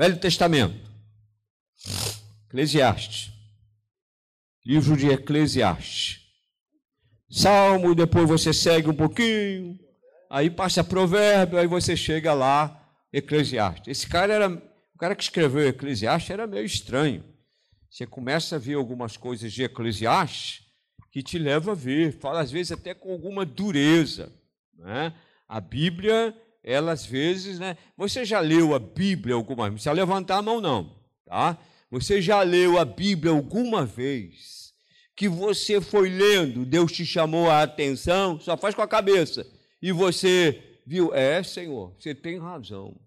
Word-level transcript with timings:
Velho 0.00 0.16
Testamento. 0.16 0.80
Eclesiastes. 2.48 3.30
Livro 4.64 4.96
de 4.96 5.10
Eclesiastes. 5.10 6.22
Salmo, 7.28 7.94
depois 7.94 8.26
você 8.26 8.50
segue 8.50 8.88
um 8.88 8.94
pouquinho, 8.94 9.78
aí 10.30 10.48
passa 10.48 10.82
provérbio, 10.82 11.58
aí 11.58 11.66
você 11.66 11.94
chega 11.98 12.32
lá, 12.32 12.82
Eclesiastes. 13.12 13.88
Esse 13.88 14.08
cara 14.08 14.32
era, 14.32 14.48
o 14.48 14.98
cara 14.98 15.14
que 15.14 15.22
escreveu 15.22 15.68
Eclesiastes 15.68 16.30
era 16.30 16.46
meio 16.46 16.64
estranho. 16.64 17.22
Você 17.90 18.06
começa 18.06 18.56
a 18.56 18.58
ver 18.58 18.76
algumas 18.76 19.18
coisas 19.18 19.52
de 19.52 19.64
Eclesiastes 19.64 20.62
que 21.12 21.22
te 21.22 21.38
leva 21.38 21.72
a 21.72 21.74
ver, 21.74 22.18
fala 22.18 22.40
às 22.40 22.50
vezes 22.50 22.72
até 22.72 22.94
com 22.94 23.12
alguma 23.12 23.44
dureza. 23.44 24.32
Né? 24.78 25.12
A 25.46 25.60
Bíblia, 25.60 26.34
ela 26.62 26.92
às 26.92 27.04
vezes, 27.04 27.58
né? 27.58 27.76
Você 27.96 28.24
já 28.24 28.40
leu 28.40 28.74
a 28.74 28.78
Bíblia 28.78 29.34
alguma 29.34 29.64
vez? 29.64 29.70
Não 29.70 29.74
precisa 29.74 29.92
levantar 29.92 30.38
a 30.38 30.42
mão, 30.42 30.60
não. 30.60 30.96
Tá? 31.24 31.58
Você 31.90 32.20
já 32.20 32.42
leu 32.42 32.78
a 32.78 32.84
Bíblia 32.84 33.32
alguma 33.32 33.84
vez? 33.84 34.72
Que 35.16 35.28
você 35.28 35.80
foi 35.80 36.08
lendo, 36.08 36.64
Deus 36.64 36.92
te 36.92 37.04
chamou 37.04 37.50
a 37.50 37.62
atenção, 37.62 38.40
só 38.40 38.56
faz 38.56 38.74
com 38.74 38.82
a 38.82 38.88
cabeça. 38.88 39.46
E 39.82 39.92
você 39.92 40.80
viu, 40.86 41.14
é, 41.14 41.42
Senhor, 41.42 41.94
você 41.98 42.14
tem 42.14 42.38
razão. 42.38 42.98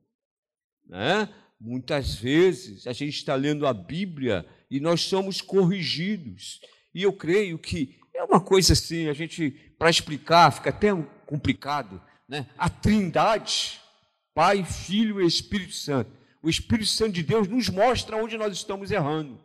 Né? 0.87 1.29
Muitas 1.59 2.15
vezes 2.15 2.85
a 2.87 2.93
gente 2.93 3.15
está 3.15 3.35
lendo 3.35 3.65
a 3.65 3.73
Bíblia 3.73 4.45
e 4.69 4.79
nós 4.79 5.01
somos 5.01 5.41
corrigidos. 5.41 6.59
E 6.93 7.03
eu 7.03 7.13
creio 7.13 7.57
que 7.57 7.97
é 8.13 8.23
uma 8.23 8.39
coisa 8.39 8.73
assim, 8.73 9.07
a 9.07 9.13
gente, 9.13 9.51
para 9.77 9.89
explicar, 9.89 10.51
fica 10.51 10.69
até 10.69 10.89
complicado, 11.25 12.01
né? 12.33 12.47
A 12.57 12.67
Trindade, 12.67 13.79
Pai, 14.33 14.63
Filho 14.65 15.21
e 15.21 15.27
Espírito 15.27 15.73
Santo. 15.73 16.11
O 16.41 16.49
Espírito 16.49 16.89
Santo 16.89 17.11
de 17.11 17.21
Deus 17.21 17.47
nos 17.47 17.69
mostra 17.69 18.17
onde 18.17 18.35
nós 18.37 18.51
estamos 18.53 18.89
errando. 18.89 19.39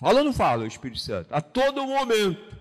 Fala 0.00 0.18
ou 0.18 0.24
não 0.24 0.32
fala 0.32 0.64
o 0.64 0.66
Espírito 0.66 0.98
Santo? 0.98 1.32
A 1.32 1.40
todo 1.40 1.86
momento. 1.86 2.58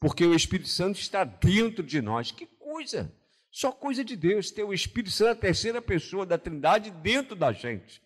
Porque 0.00 0.24
o 0.24 0.34
Espírito 0.34 0.70
Santo 0.70 0.98
está 0.98 1.24
dentro 1.24 1.84
de 1.84 2.00
nós. 2.00 2.30
Que 2.30 2.46
coisa! 2.46 3.12
Só 3.50 3.70
coisa 3.70 4.02
de 4.02 4.16
Deus 4.16 4.50
ter 4.50 4.64
o 4.64 4.72
Espírito 4.72 5.10
Santo, 5.10 5.32
a 5.32 5.34
terceira 5.34 5.82
pessoa 5.82 6.24
da 6.24 6.38
Trindade, 6.38 6.90
dentro 6.90 7.36
da 7.36 7.52
gente. 7.52 8.00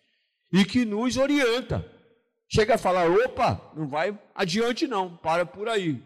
E 0.51 0.65
que 0.65 0.83
nos 0.83 1.15
orienta. 1.15 1.89
Chega 2.49 2.75
a 2.75 2.77
falar, 2.77 3.09
opa, 3.09 3.71
não 3.75 3.87
vai 3.87 4.17
adiante 4.33 4.87
não, 4.87 5.15
para 5.15 5.45
por 5.45 5.69
aí. 5.69 6.03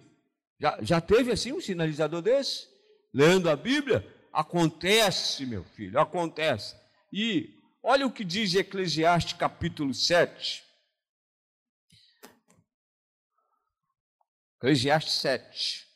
Já, 0.59 0.77
já 0.81 1.01
teve 1.01 1.31
assim 1.31 1.53
um 1.53 1.61
sinalizador 1.61 2.21
desse? 2.21 2.68
Lendo 3.13 3.49
a 3.49 3.55
Bíblia? 3.55 4.05
Acontece, 4.31 5.45
meu 5.45 5.63
filho, 5.63 5.99
acontece. 5.99 6.75
E 7.11 7.59
olha 7.81 8.05
o 8.05 8.11
que 8.11 8.23
diz 8.23 8.53
Eclesiastes 8.53 9.33
capítulo 9.33 9.93
7. 9.93 10.63
Eclesiastes 14.57 15.13
7, 15.13 15.87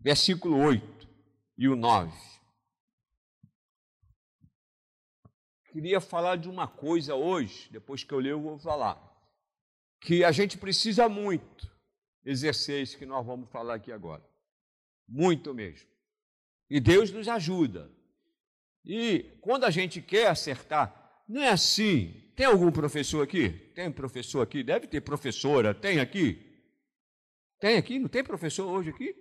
versículo 0.00 0.58
8 0.58 1.08
e 1.56 1.68
o 1.68 1.76
9. 1.76 2.32
queria 5.72 6.00
falar 6.00 6.36
de 6.36 6.48
uma 6.50 6.68
coisa 6.68 7.14
hoje, 7.14 7.68
depois 7.70 8.04
que 8.04 8.12
eu 8.12 8.18
ler, 8.18 8.32
eu 8.32 8.42
vou 8.42 8.58
falar. 8.58 9.00
Que 10.00 10.22
a 10.22 10.30
gente 10.30 10.58
precisa 10.58 11.08
muito 11.08 11.72
exercer 12.24 12.82
isso 12.82 12.98
que 12.98 13.06
nós 13.06 13.24
vamos 13.24 13.50
falar 13.50 13.76
aqui 13.76 13.90
agora. 13.90 14.22
Muito 15.08 15.52
mesmo. 15.54 15.88
E 16.70 16.80
Deus 16.80 17.10
nos 17.10 17.28
ajuda. 17.28 17.90
E 18.84 19.38
quando 19.40 19.64
a 19.64 19.70
gente 19.70 20.00
quer 20.00 20.28
acertar, 20.28 21.22
não 21.28 21.42
é 21.42 21.50
assim. 21.50 22.32
Tem 22.34 22.46
algum 22.46 22.72
professor 22.72 23.22
aqui? 23.22 23.50
Tem 23.74 23.90
professor 23.90 24.40
aqui? 24.40 24.62
Deve 24.62 24.86
ter 24.86 25.00
professora. 25.00 25.74
Tem 25.74 26.00
aqui? 26.00 26.40
Tem 27.60 27.76
aqui? 27.76 27.98
Não 27.98 28.08
tem 28.08 28.24
professor 28.24 28.66
hoje 28.66 28.90
aqui? 28.90 29.14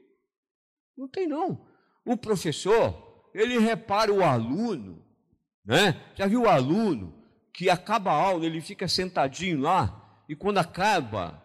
Não 0.97 1.07
tem, 1.07 1.27
não. 1.27 1.67
O 2.05 2.17
professor, 2.17 3.29
ele 3.33 3.59
repara 3.59 4.11
o 4.11 4.23
aluno 4.23 5.11
né? 5.65 6.01
Já 6.15 6.27
viu 6.27 6.43
o 6.43 6.49
aluno 6.49 7.13
que 7.53 7.69
acaba 7.69 8.11
a 8.11 8.15
aula, 8.15 8.45
ele 8.45 8.61
fica 8.61 8.87
sentadinho 8.87 9.59
lá 9.59 10.21
e 10.27 10.35
quando 10.35 10.57
acaba, 10.57 11.43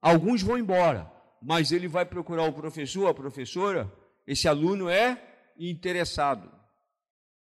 alguns 0.00 0.42
vão 0.42 0.58
embora, 0.58 1.10
mas 1.44 1.70
ele 1.70 1.86
vai 1.86 2.06
procurar 2.06 2.44
o 2.44 2.52
professor, 2.52 3.06
a 3.06 3.14
professora, 3.14 3.92
esse 4.26 4.48
aluno 4.48 4.88
é 4.88 5.22
interessado. 5.58 6.50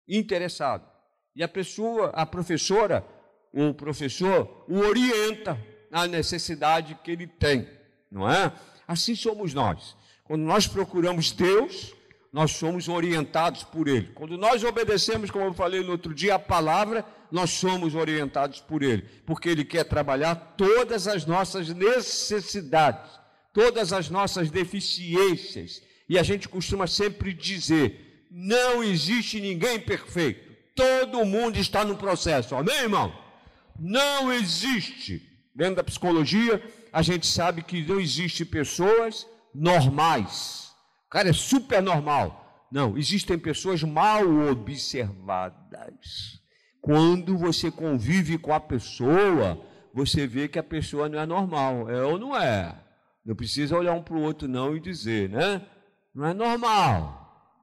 Interessado. 0.07 0.89
E 1.35 1.43
a 1.43 1.47
pessoa, 1.47 2.09
a 2.15 2.25
professora 2.25 3.05
o 3.53 3.73
professor 3.73 4.65
o 4.67 4.77
orienta 4.77 5.59
na 5.91 6.07
necessidade 6.07 6.97
que 7.03 7.11
ele 7.11 7.27
tem, 7.27 7.67
não 8.11 8.29
é? 8.29 8.53
Assim 8.87 9.15
somos 9.15 9.53
nós. 9.53 9.97
Quando 10.23 10.43
nós 10.43 10.67
procuramos 10.67 11.31
Deus, 11.31 11.93
nós 12.31 12.51
somos 12.51 12.87
orientados 12.87 13.63
por 13.63 13.87
Ele. 13.87 14.11
Quando 14.13 14.37
nós 14.37 14.63
obedecemos, 14.63 15.31
como 15.31 15.45
eu 15.45 15.53
falei 15.53 15.81
no 15.81 15.91
outro 15.91 16.13
dia, 16.13 16.35
a 16.35 16.39
palavra, 16.39 17.03
nós 17.31 17.49
somos 17.49 17.95
orientados 17.95 18.61
por 18.61 18.83
Ele, 18.83 19.01
porque 19.25 19.49
Ele 19.49 19.65
quer 19.65 19.83
trabalhar 19.83 20.35
todas 20.55 21.07
as 21.07 21.25
nossas 21.25 21.69
necessidades, 21.69 23.18
todas 23.53 23.93
as 23.93 24.09
nossas 24.09 24.49
deficiências. 24.49 25.81
E 26.07 26.17
a 26.17 26.23
gente 26.23 26.47
costuma 26.49 26.87
sempre 26.87 27.33
dizer: 27.33 28.25
não 28.31 28.83
existe 28.83 29.39
ninguém 29.39 29.79
perfeito, 29.79 30.55
todo 30.75 31.25
mundo 31.25 31.57
está 31.57 31.83
no 31.85 31.97
processo, 31.97 32.55
amém, 32.55 32.75
irmão? 32.75 33.13
Não 33.79 34.31
existe. 34.31 35.27
Dentro 35.55 35.75
da 35.75 35.83
psicologia, 35.83 36.61
a 36.93 37.01
gente 37.01 37.27
sabe 37.27 37.63
que 37.63 37.81
não 37.83 37.99
existe 37.99 38.45
pessoas 38.45 39.27
normais 39.53 40.69
o 41.09 41.11
cara 41.11 41.29
é 41.29 41.33
super 41.33 41.81
normal. 41.81 42.67
Não, 42.71 42.95
existem 42.95 43.35
pessoas 43.39 43.81
mal 43.81 44.23
observadas. 44.51 46.39
Quando 46.79 47.35
você 47.35 47.71
convive 47.71 48.37
com 48.37 48.53
a 48.53 48.59
pessoa, 48.59 49.59
você 49.91 50.27
vê 50.27 50.47
que 50.47 50.59
a 50.59 50.63
pessoa 50.63 51.09
não 51.09 51.19
é 51.19 51.25
normal. 51.25 51.89
É 51.89 52.03
ou 52.03 52.19
não 52.19 52.37
é? 52.37 52.75
Não 53.29 53.35
precisa 53.35 53.77
olhar 53.77 53.93
um 53.93 54.01
para 54.01 54.15
o 54.15 54.23
outro 54.23 54.47
não 54.47 54.75
e 54.75 54.79
dizer, 54.79 55.29
né? 55.29 55.63
Não 56.15 56.25
é 56.25 56.33
normal. 56.33 57.53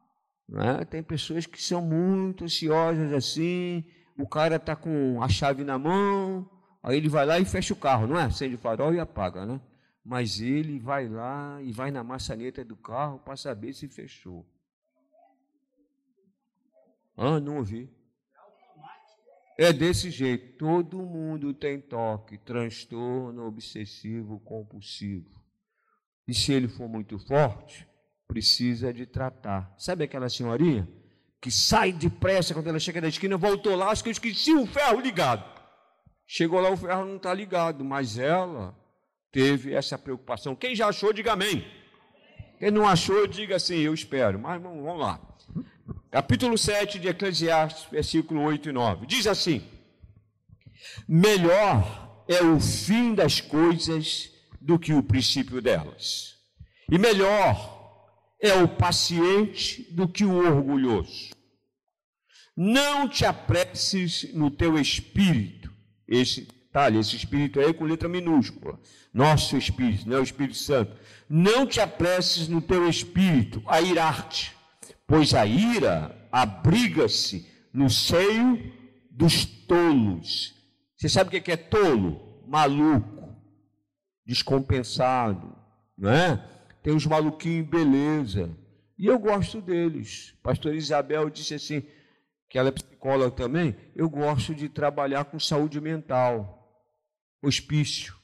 Né? 0.49 0.85
Tem 0.85 1.03
pessoas 1.03 1.45
que 1.45 1.61
são 1.61 1.83
muito 1.83 2.45
ansiosas 2.45 3.13
assim, 3.13 3.85
o 4.17 4.29
cara 4.29 4.55
está 4.55 4.77
com 4.77 5.21
a 5.21 5.29
chave 5.29 5.65
na 5.65 5.77
mão, 5.77 6.49
aí 6.85 6.97
ele 6.97 7.09
vai 7.09 7.27
lá 7.27 7.41
e 7.41 7.45
fecha 7.45 7.75
o 7.75 7.77
carro, 7.77 8.07
não 8.07 8.17
é? 8.17 8.23
Acende 8.23 8.55
o 8.55 8.59
farol 8.59 8.95
e 8.95 9.01
apaga, 9.01 9.45
né? 9.45 9.61
mas 10.05 10.41
ele 10.41 10.79
vai 10.79 11.09
lá 11.09 11.61
e 11.61 11.73
vai 11.73 11.91
na 11.91 12.05
maçaneta 12.05 12.65
do 12.65 12.77
carro 12.77 13.19
para 13.19 13.37
saber 13.37 13.73
se 13.73 13.89
fechou. 13.89 14.47
Ah, 17.17 17.41
não 17.41 17.57
ouvi. 17.57 17.91
É 19.59 19.73
desse 19.73 20.13
jeito. 20.13 20.59
Todo 20.59 21.03
mundo 21.03 21.53
tem 21.53 21.81
toque, 21.81 22.39
transtorno 22.39 23.49
obsessivo 23.49 24.39
compulsivo. 24.39 25.36
E 26.27 26.35
se 26.35 26.53
ele 26.53 26.69
for 26.69 26.89
muito 26.89 27.19
forte, 27.19 27.87
precisa 28.27 28.93
de 28.93 29.07
tratar. 29.07 29.73
Sabe 29.79 30.05
aquela 30.05 30.29
senhorinha 30.29 30.89
que 31.41 31.51
sai 31.51 31.93
depressa 31.93 32.55
quando 32.55 32.67
ela 32.67 32.79
chega 32.79 33.01
da 33.01 33.09
esquina, 33.09 33.37
voltou 33.37 33.77
lá, 33.77 33.91
acho 33.91 34.03
que 34.03 34.09
eu 34.09 34.13
esqueci 34.13 34.53
o 34.53 34.67
ferro 34.67 35.01
ligado. 35.01 35.45
Chegou 36.27 36.61
lá, 36.61 36.71
o 36.71 36.77
ferro 36.77 37.05
não 37.05 37.17
está 37.17 37.33
ligado, 37.33 37.85
mas 37.85 38.19
ela 38.19 38.75
teve 39.31 39.73
essa 39.73 39.97
preocupação. 39.97 40.57
Quem 40.57 40.75
já 40.75 40.89
achou, 40.89 41.13
diga 41.13 41.35
amém. 41.35 41.65
Quem 42.59 42.71
não 42.71 42.89
achou, 42.89 43.27
diga 43.29 43.57
assim, 43.57 43.77
eu 43.77 43.95
espero. 43.95 44.39
Mas 44.39 44.61
vamos 44.61 44.99
lá. 44.99 45.21
Capítulo 46.11 46.59
7 46.59 46.99
de 46.99 47.09
Eclesiastes, 47.09 47.87
versículo 47.91 48.43
8 48.43 48.71
e 48.71 48.73
9. 48.73 49.07
Diz 49.07 49.27
assim: 49.27 49.63
Melhor 51.07 52.25
é 52.27 52.43
o 52.43 52.59
fim 52.59 53.15
das 53.15 53.41
coisas 53.41 54.33
do 54.67 54.79
que 54.79 54.93
o 54.93 55.03
princípio 55.03 55.63
delas. 55.63 56.35
E 56.91 56.99
melhor 56.99 57.75
é 58.41 58.53
o 58.55 58.69
paciente 58.69 59.87
do 59.93 60.07
que 60.09 60.25
o 60.25 60.37
orgulhoso. 60.37 61.31
Não 62.57 63.09
te 63.09 63.25
apresses 63.25 64.35
no 64.35 64.51
teu 64.51 64.79
espírito. 64.79 65.73
Esse 66.09 66.43
detalhe, 66.43 66.99
esse 66.99 67.17
espírito 67.17 67.61
aí 67.61 67.73
com 67.73 67.85
letra 67.85 68.09
minúscula 68.09 68.79
nosso 69.17 69.57
Espírito, 69.57 70.07
não 70.07 70.19
é 70.19 70.21
o 70.21 70.23
Espírito 70.23 70.59
Santo. 70.59 70.95
Não 71.27 71.67
te 71.67 71.81
apresses 71.81 72.49
no 72.49 72.61
teu 72.61 72.87
espírito 72.87 73.63
a 73.67 73.81
irar-te, 73.81 74.55
pois 75.07 75.33
a 75.33 75.47
ira 75.47 76.29
abriga-se 76.31 77.51
no 77.73 77.89
seio 77.89 78.73
dos 79.11 79.47
tolos. 79.47 80.55
Você 80.95 81.09
sabe 81.09 81.35
o 81.35 81.43
que 81.43 81.51
é 81.51 81.57
tolo? 81.57 82.45
Maluco, 82.47 83.16
descompensado, 84.27 85.57
não 85.97 86.11
é? 86.11 86.45
Tem 86.83 86.95
os 86.95 87.07
maluquinhos 87.07 87.69
beleza. 87.69 88.51
E 88.99 89.07
eu 89.07 89.19
gosto 89.19 89.61
deles. 89.61 90.35
Pastor 90.43 90.75
Isabel 90.75 91.31
disse 91.31 91.55
assim: 91.55 91.83
que 92.49 92.59
ela 92.59 92.69
é 92.69 92.73
psicóloga 92.73 93.31
também, 93.31 93.77
eu 93.95 94.09
gosto 94.09 94.55
de 94.55 94.69
trabalhar 94.69 95.25
com 95.27 95.39
saúde 95.39 95.81
mental, 95.81 96.85
hospício, 97.43 98.15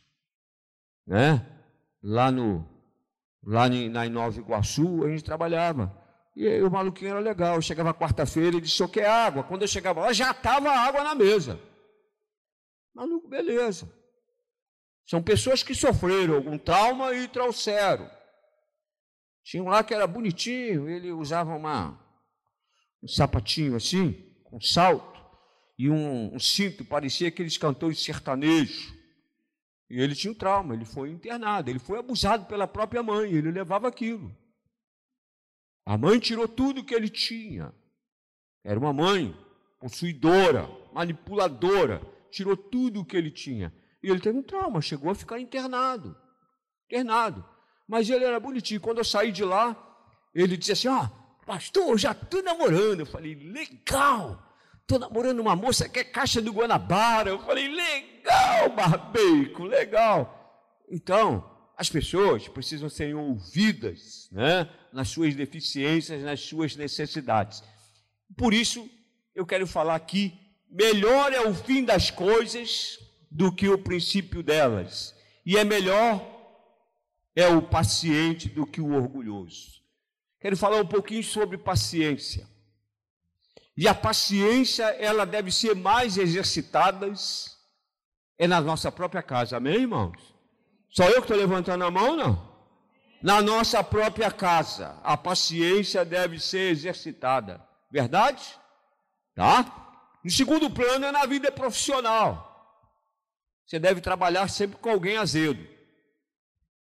né? 1.06 1.46
Lá 2.02 2.30
no 2.30 2.66
lá 3.44 3.68
na 3.68 4.08
Nova 4.08 4.38
Iguaçu, 4.38 5.04
a 5.04 5.08
gente 5.08 5.24
trabalhava. 5.24 6.00
E 6.34 6.46
aí, 6.46 6.62
o 6.62 6.70
maluquinho 6.70 7.10
era 7.10 7.20
legal. 7.20 7.56
Eu 7.56 7.62
chegava 7.62 7.92
quarta-feira 7.92 8.56
e 8.56 8.60
disse: 8.60 8.82
"O 8.82 8.88
que 8.88 9.00
é 9.00 9.08
água?". 9.08 9.42
Quando 9.42 9.62
eu 9.62 9.68
chegava 9.68 10.00
lá, 10.00 10.12
já 10.12 10.30
estava 10.30 10.70
água 10.70 11.04
na 11.04 11.14
mesa. 11.14 11.60
Maluco, 12.94 13.28
beleza. 13.28 13.90
São 15.06 15.22
pessoas 15.22 15.62
que 15.62 15.74
sofreram 15.74 16.34
algum 16.34 16.56
trauma 16.56 17.14
e 17.14 17.28
trouxeram. 17.28 18.10
Tinha 19.44 19.62
um 19.62 19.68
lá 19.68 19.82
que 19.82 19.92
era 19.92 20.06
bonitinho, 20.06 20.88
ele 20.88 21.10
usava 21.10 21.54
uma, 21.54 21.98
um 23.02 23.08
sapatinho 23.08 23.74
assim, 23.76 24.12
com 24.44 24.60
salto, 24.60 25.20
e 25.78 25.90
um, 25.90 26.34
um 26.34 26.38
cinto, 26.38 26.84
parecia 26.84 27.28
aqueles 27.28 27.56
cantores 27.56 28.02
sertanejos. 28.02 28.92
E 29.90 30.00
ele 30.00 30.14
tinha 30.14 30.30
um 30.30 30.34
trauma, 30.34 30.74
ele 30.74 30.84
foi 30.84 31.10
internado, 31.10 31.68
ele 31.68 31.78
foi 31.78 31.98
abusado 31.98 32.46
pela 32.46 32.66
própria 32.66 33.02
mãe, 33.02 33.32
ele 33.32 33.50
levava 33.50 33.88
aquilo. 33.88 34.34
A 35.84 35.98
mãe 35.98 36.18
tirou 36.18 36.46
tudo 36.46 36.84
que 36.84 36.94
ele 36.94 37.08
tinha. 37.08 37.74
Era 38.64 38.78
uma 38.78 38.92
mãe 38.92 39.36
possuidora, 39.80 40.68
manipuladora, 40.92 42.00
tirou 42.30 42.56
tudo 42.56 43.00
o 43.00 43.04
que 43.04 43.16
ele 43.16 43.30
tinha. 43.30 43.74
E 44.02 44.10
ele 44.10 44.20
teve 44.20 44.38
um 44.38 44.42
trauma, 44.42 44.82
chegou 44.82 45.10
a 45.10 45.14
ficar 45.14 45.38
internado. 45.38 46.16
Internado. 46.86 47.44
Mas 47.86 48.10
ele 48.10 48.24
era 48.24 48.40
bonitinho. 48.40 48.80
Quando 48.80 48.98
eu 48.98 49.04
saí 49.04 49.30
de 49.30 49.44
lá, 49.44 49.76
ele 50.34 50.56
disse 50.56 50.72
assim: 50.72 50.88
Ó, 50.88 51.08
pastor, 51.46 51.98
já 51.98 52.12
estou 52.12 52.42
namorando. 52.42 53.00
Eu 53.00 53.06
falei: 53.06 53.34
Legal. 53.34 54.50
Estou 54.80 54.98
namorando 54.98 55.40
uma 55.40 55.54
moça 55.54 55.88
que 55.88 56.00
é 56.00 56.04
caixa 56.04 56.40
do 56.40 56.52
Guanabara. 56.52 57.30
Eu 57.30 57.38
falei: 57.38 57.68
Legal, 57.68 58.70
barbeico, 58.70 59.64
legal. 59.64 60.82
Então, 60.90 61.48
as 61.76 61.88
pessoas 61.88 62.48
precisam 62.48 62.88
ser 62.88 63.14
ouvidas 63.14 64.28
né, 64.32 64.68
nas 64.92 65.08
suas 65.08 65.34
deficiências, 65.34 66.22
nas 66.22 66.40
suas 66.40 66.76
necessidades. 66.76 67.62
Por 68.36 68.52
isso, 68.52 68.88
eu 69.34 69.46
quero 69.46 69.66
falar 69.66 69.94
aqui: 69.94 70.32
melhor 70.70 71.32
é 71.32 71.40
o 71.40 71.54
fim 71.54 71.84
das 71.84 72.10
coisas 72.10 72.98
do 73.34 73.50
que 73.50 73.68
o 73.68 73.78
princípio 73.78 74.42
delas, 74.42 75.14
e 75.44 75.56
é 75.56 75.64
melhor 75.64 76.30
é 77.34 77.46
o 77.46 77.62
paciente 77.62 78.48
do 78.48 78.66
que 78.66 78.80
o 78.80 78.92
orgulhoso. 78.94 79.80
Quero 80.38 80.56
falar 80.56 80.76
um 80.76 80.86
pouquinho 80.86 81.24
sobre 81.24 81.56
paciência. 81.56 82.46
E 83.74 83.88
a 83.88 83.94
paciência, 83.94 84.84
ela 84.98 85.24
deve 85.24 85.50
ser 85.50 85.74
mais 85.74 86.18
exercitada 86.18 87.10
é 88.38 88.46
na 88.46 88.60
nossa 88.60 88.92
própria 88.92 89.22
casa. 89.22 89.56
Amém, 89.56 89.76
irmãos? 89.76 90.34
Só 90.90 91.04
eu 91.04 91.14
que 91.14 91.20
estou 91.20 91.36
levantando 91.36 91.84
a 91.84 91.90
mão, 91.90 92.14
não? 92.14 92.52
Na 93.22 93.40
nossa 93.40 93.82
própria 93.82 94.30
casa, 94.30 94.98
a 95.02 95.16
paciência 95.16 96.04
deve 96.04 96.38
ser 96.38 96.70
exercitada. 96.70 97.66
Verdade? 97.90 98.42
Tá? 99.34 100.18
No 100.22 100.30
segundo 100.30 100.68
plano 100.68 101.06
é 101.06 101.12
na 101.12 101.24
vida 101.24 101.50
profissional. 101.50 102.51
Você 103.72 103.78
deve 103.78 104.02
trabalhar 104.02 104.48
sempre 104.48 104.76
com 104.76 104.90
alguém 104.90 105.16
azedo. 105.16 105.66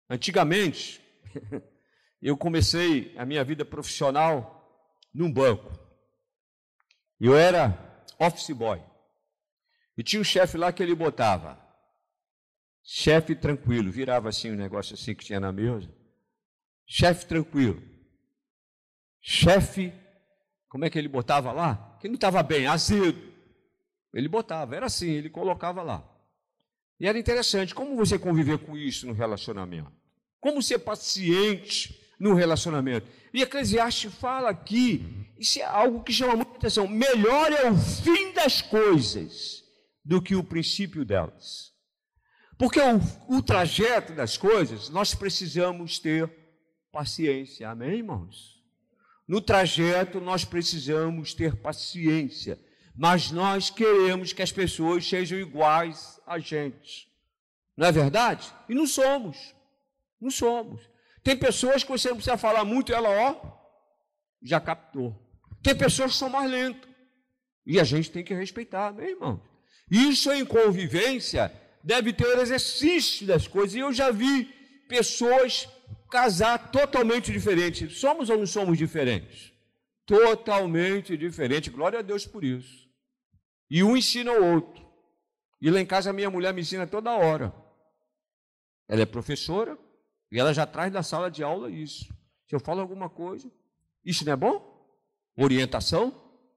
Antigamente, 0.10 1.02
eu 2.24 2.38
comecei 2.38 3.14
a 3.18 3.26
minha 3.26 3.44
vida 3.44 3.66
profissional 3.66 4.90
num 5.14 5.30
banco. 5.30 5.78
Eu 7.20 7.38
era 7.38 8.02
office 8.18 8.52
boy. 8.52 8.81
E 9.98 10.04
tinha 10.04 10.22
um 10.22 10.24
chefe 10.24 10.58
lá 10.58 10.72
que 10.72 10.81
ele 10.81 10.96
botava. 10.96 11.62
Chefe 12.81 13.36
tranquilo, 13.36 13.92
virava 13.92 14.30
assim 14.30 14.50
um 14.50 14.56
negócio 14.56 14.94
assim 14.94 15.14
que 15.14 15.26
tinha 15.26 15.40
na 15.42 15.52
mesa. 15.52 15.94
Chefe 16.88 17.26
tranquilo. 17.26 17.84
Chefe, 19.20 19.94
como 20.70 20.86
é 20.86 20.90
que 20.90 20.98
ele 20.98 21.10
botava 21.10 21.52
lá? 21.52 21.98
Que 22.00 22.08
não 22.08 22.16
estava 22.16 22.42
bem, 22.42 22.68
azedo. 22.68 23.34
Ele 24.14 24.30
botava, 24.30 24.78
era 24.78 24.86
assim, 24.86 25.10
ele 25.10 25.30
colocava 25.30 25.84
lá. 25.84 26.19
E 27.00 27.07
era 27.07 27.18
interessante, 27.18 27.74
como 27.74 27.96
você 27.96 28.19
conviver 28.19 28.60
com 28.60 28.78
isso 28.78 29.07
no 29.07 29.13
relacionamento? 29.13 29.92
Como 30.40 30.62
ser 30.62 30.80
paciente 30.80 32.00
no 32.19 32.34
relacionamento? 32.34 33.07
E 33.34 33.42
Eclesiastes 33.42 34.13
fala 34.13 34.50
aqui, 34.50 35.06
isso 35.38 35.60
é 35.60 35.63
algo 35.63 36.04
que 36.04 36.12
chama 36.12 36.36
muita 36.36 36.57
atenção: 36.57 36.88
melhor 36.88 37.51
é 37.51 37.69
o 37.69 37.78
fim 37.78 38.34
das 38.34 38.62
coisas 38.62 39.63
do 40.04 40.22
que 40.22 40.36
o 40.36 40.44
princípio 40.44 41.06
delas. 41.06 41.72
Porque 42.57 42.80
o, 42.81 43.38
o 43.38 43.42
trajeto 43.42 44.12
das 44.13 44.36
coisas, 44.36 44.90
nós 44.90 45.16
precisamos 45.16 45.98
ter 46.00 46.30
paciência, 46.92 47.69
amém, 47.69 48.00
irmãos? 48.00 48.60
No 49.25 49.40
trajeto, 49.40 50.19
nós 50.19 50.44
precisamos 50.44 51.34
ter 51.34 51.56
paciência, 51.56 52.60
mas 53.01 53.31
nós 53.31 53.69
queremos 53.69 54.34
que 54.34 54.42
as 54.42 54.51
pessoas 54.51 55.07
sejam 55.07 55.40
iguais 55.40 56.19
a 56.28 56.38
gente, 56.38 57.10
não 57.78 57.88
é 57.88 57.94
verdade? 57.94 58.51
E 58.68 58.75
não 58.75 58.86
somos. 58.86 59.56
Não 60.19 60.30
somos. 60.30 60.81
Tem 61.24 61.38
pessoas 61.38 61.81
que 61.81 61.90
você 61.90 62.10
não 62.10 62.18
precisa 62.18 62.38
falar 62.38 62.66
muito, 62.66 62.94
ela, 62.94 63.07
ó, 63.10 63.36
já 64.44 64.60
captou. 64.60 65.18
Tem 65.63 65.74
pessoas 65.74 66.12
que 66.12 66.18
são 66.18 66.28
mais 66.28 66.51
lentas. 66.51 66.90
E 67.66 67.80
a 67.80 67.86
gente 67.86 68.12
tem 68.12 68.22
que 68.22 68.34
respeitar, 68.34 68.92
meu 68.92 69.07
irmão. 69.07 69.42
Isso 69.90 70.30
em 70.34 70.44
convivência 70.44 71.54
deve 71.81 72.12
ter 72.12 72.25
o 72.25 72.42
exercício 72.42 73.25
das 73.25 73.48
coisas. 73.48 73.75
E 73.75 73.80
eu 73.80 73.94
já 73.94 74.12
vi 74.12 74.44
pessoas 74.90 75.69
casar 76.12 76.69
totalmente 76.69 77.31
diferentes. 77.31 77.98
Somos 77.98 78.30
ou 78.30 78.38
não 78.40 78.45
somos 78.45 78.78
diferentes? 78.78 79.54
Totalmente 80.06 81.16
diferentes. 81.16 81.74
Glória 81.74 82.00
a 82.00 82.02
Deus 82.02 82.25
por 82.25 82.44
isso. 82.44 82.89
E 83.69 83.83
um 83.83 83.95
ensina 83.95 84.31
o 84.31 84.54
outro. 84.54 84.86
E 85.62 85.69
lá 85.69 85.80
em 85.80 85.86
casa 85.86 86.10
a 86.10 86.13
minha 86.13 86.30
mulher 86.30 86.54
me 86.54 86.62
ensina 86.62 86.88
toda 86.88 87.12
hora. 87.12 87.54
Ela 88.88 89.01
é 89.01 89.06
professora, 89.06 89.77
e 90.31 90.39
ela 90.39 90.54
já 90.54 90.66
traz 90.66 90.92
da 90.92 91.04
sala 91.04 91.30
de 91.30 91.44
aula 91.44 91.69
isso. 91.69 92.06
Se 92.48 92.56
eu 92.56 92.60
falo 92.60 92.81
alguma 92.81 93.10
coisa, 93.10 93.51
isso 94.04 94.25
não 94.25 94.33
é 94.33 94.36
bom? 94.36 94.98
Orientação, 95.38 96.13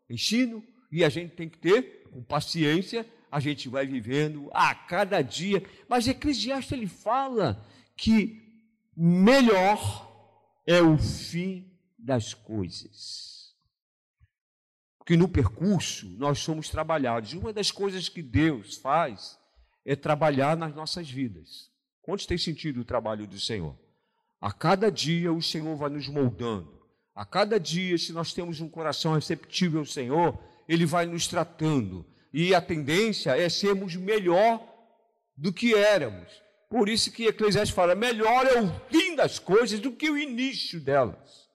ensino, 0.09 0.65
e 0.91 1.05
a 1.05 1.09
gente 1.09 1.35
tem 1.35 1.49
que 1.49 1.59
ter 1.59 2.05
com 2.11 2.23
paciência, 2.23 3.07
a 3.31 3.41
gente 3.41 3.69
vai 3.69 3.87
vivendo 3.87 4.51
a 4.53 4.75
cada 4.75 5.23
dia. 5.23 5.63
Mas 5.89 6.07
Eclesiastes 6.07 6.73
ele 6.73 6.87
fala 6.87 7.67
que 7.97 8.41
melhor 8.97 10.11
é 10.67 10.81
o 10.83 10.99
fim 10.99 11.71
das 11.99 12.35
coisas. 12.35 13.42
Porque 15.03 15.17
no 15.17 15.29
percurso 15.29 16.07
nós 16.17 16.39
somos 16.39 16.69
trabalhados. 16.69 17.33
Uma 17.33 17.53
das 17.53 17.73
coisas 17.73 18.09
que 18.09 18.23
Deus 18.23 18.77
faz 18.77 19.37
é 19.85 19.97
trabalhar 19.97 20.57
nas 20.57 20.73
nossas 20.73 21.11
vidas. 21.11 21.69
Quantos 22.01 22.25
têm 22.25 22.39
sentido 22.39 22.81
o 22.81 22.85
trabalho 22.85 23.27
do 23.27 23.39
Senhor? 23.39 23.77
A 24.41 24.53
cada 24.53 24.93
dia 24.93 25.33
o 25.33 25.43
Senhor 25.43 25.75
vai 25.75 25.91
nos 25.91 26.07
moldando. 26.07 26.81
A 27.17 27.27
cada 27.27 27.59
dia, 27.59 27.99
se 27.99 28.13
nós 28.13 28.33
temos 28.33 28.61
um 28.61 28.69
coração 28.69 29.15
receptível 29.15 29.81
ao 29.81 29.87
Senhor, 29.87 30.39
Ele 30.69 30.87
vai 30.87 31.05
nos 31.05 31.27
tratando. 31.27 32.07
E 32.33 32.55
a 32.55 32.61
tendência 32.61 33.37
é 33.37 33.49
sermos 33.49 33.97
melhor 33.97 34.65
do 35.37 35.53
que 35.53 35.75
éramos. 35.75 36.31
Por 36.71 36.89
isso 36.89 37.11
que 37.11 37.27
Eclesiastes 37.27 37.75
fala: 37.75 37.97
melhor 37.97 38.47
é 38.47 38.63
o 38.63 38.73
fim 38.89 39.17
das 39.17 39.41
coisas 39.41 39.81
do 39.81 39.91
que 39.91 40.09
o 40.09 40.17
início 40.17 40.81
delas. 40.81 41.49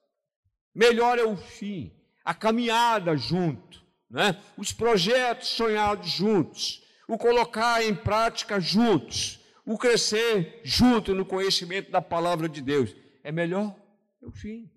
Melhor 0.76 1.18
é 1.18 1.24
o 1.24 1.38
fim, 1.38 1.94
a 2.28 2.34
caminhada 2.34 3.16
junto, 3.16 3.82
né? 4.10 4.38
os 4.58 4.74
projetos 4.74 5.48
sonhados 5.48 6.10
juntos, 6.10 6.84
o 7.08 7.18
colocar 7.18 7.82
em 7.82 7.96
prática 7.96 8.60
juntos 8.60 9.40
o 9.66 9.78
crescer 9.78 10.62
junto 10.64 11.14
no 11.14 11.26
conhecimento 11.26 11.92
da 11.92 12.02
palavra 12.02 12.48
de 12.48 12.62
Deus. 12.62 12.94
É 13.22 13.34
melhor 13.34 13.76
o 14.22 14.32
fim 14.32 14.70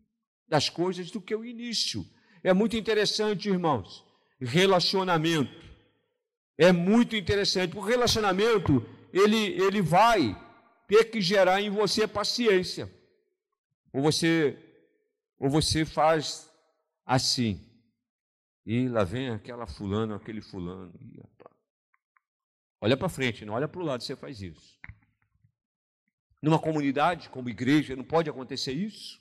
das 0.49 0.69
coisas 0.69 1.13
do 1.13 1.21
que 1.21 1.35
o 1.35 1.45
início. 1.45 2.05
É 2.43 2.53
muito 2.53 2.77
interessante, 2.77 3.49
irmãos, 3.49 4.05
relacionamento. 4.41 5.65
É 6.59 6.73
muito 6.73 7.15
interessante, 7.15 7.77
o 7.77 7.81
relacionamento, 7.81 8.85
ele, 9.13 9.61
ele 9.61 9.81
vai 9.81 10.37
ter 10.87 11.05
que 11.05 11.21
gerar 11.21 11.61
em 11.61 11.71
você 11.71 12.07
paciência. 12.07 12.89
Ou 13.93 14.03
você, 14.03 14.57
ou 15.39 15.49
você 15.49 15.85
faz 15.85 16.50
assim. 17.11 17.61
E 18.65 18.89
lá 18.89 19.03
vem 19.03 19.31
aquela 19.31 19.67
fulano, 19.67 20.15
aquele 20.15 20.41
fulano. 20.41 20.95
Olha 22.81 22.97
para 22.97 23.09
frente, 23.09 23.45
não 23.45 23.55
olha 23.55 23.67
para 23.67 23.81
o 23.81 23.85
lado, 23.85 24.05
você 24.05 24.15
faz 24.15 24.41
isso. 24.41 24.79
Numa 26.41 26.59
comunidade 26.59 27.29
como 27.29 27.49
igreja, 27.49 27.97
não 27.97 28.05
pode 28.05 28.31
acontecer 28.31 28.73
isso. 28.73 29.21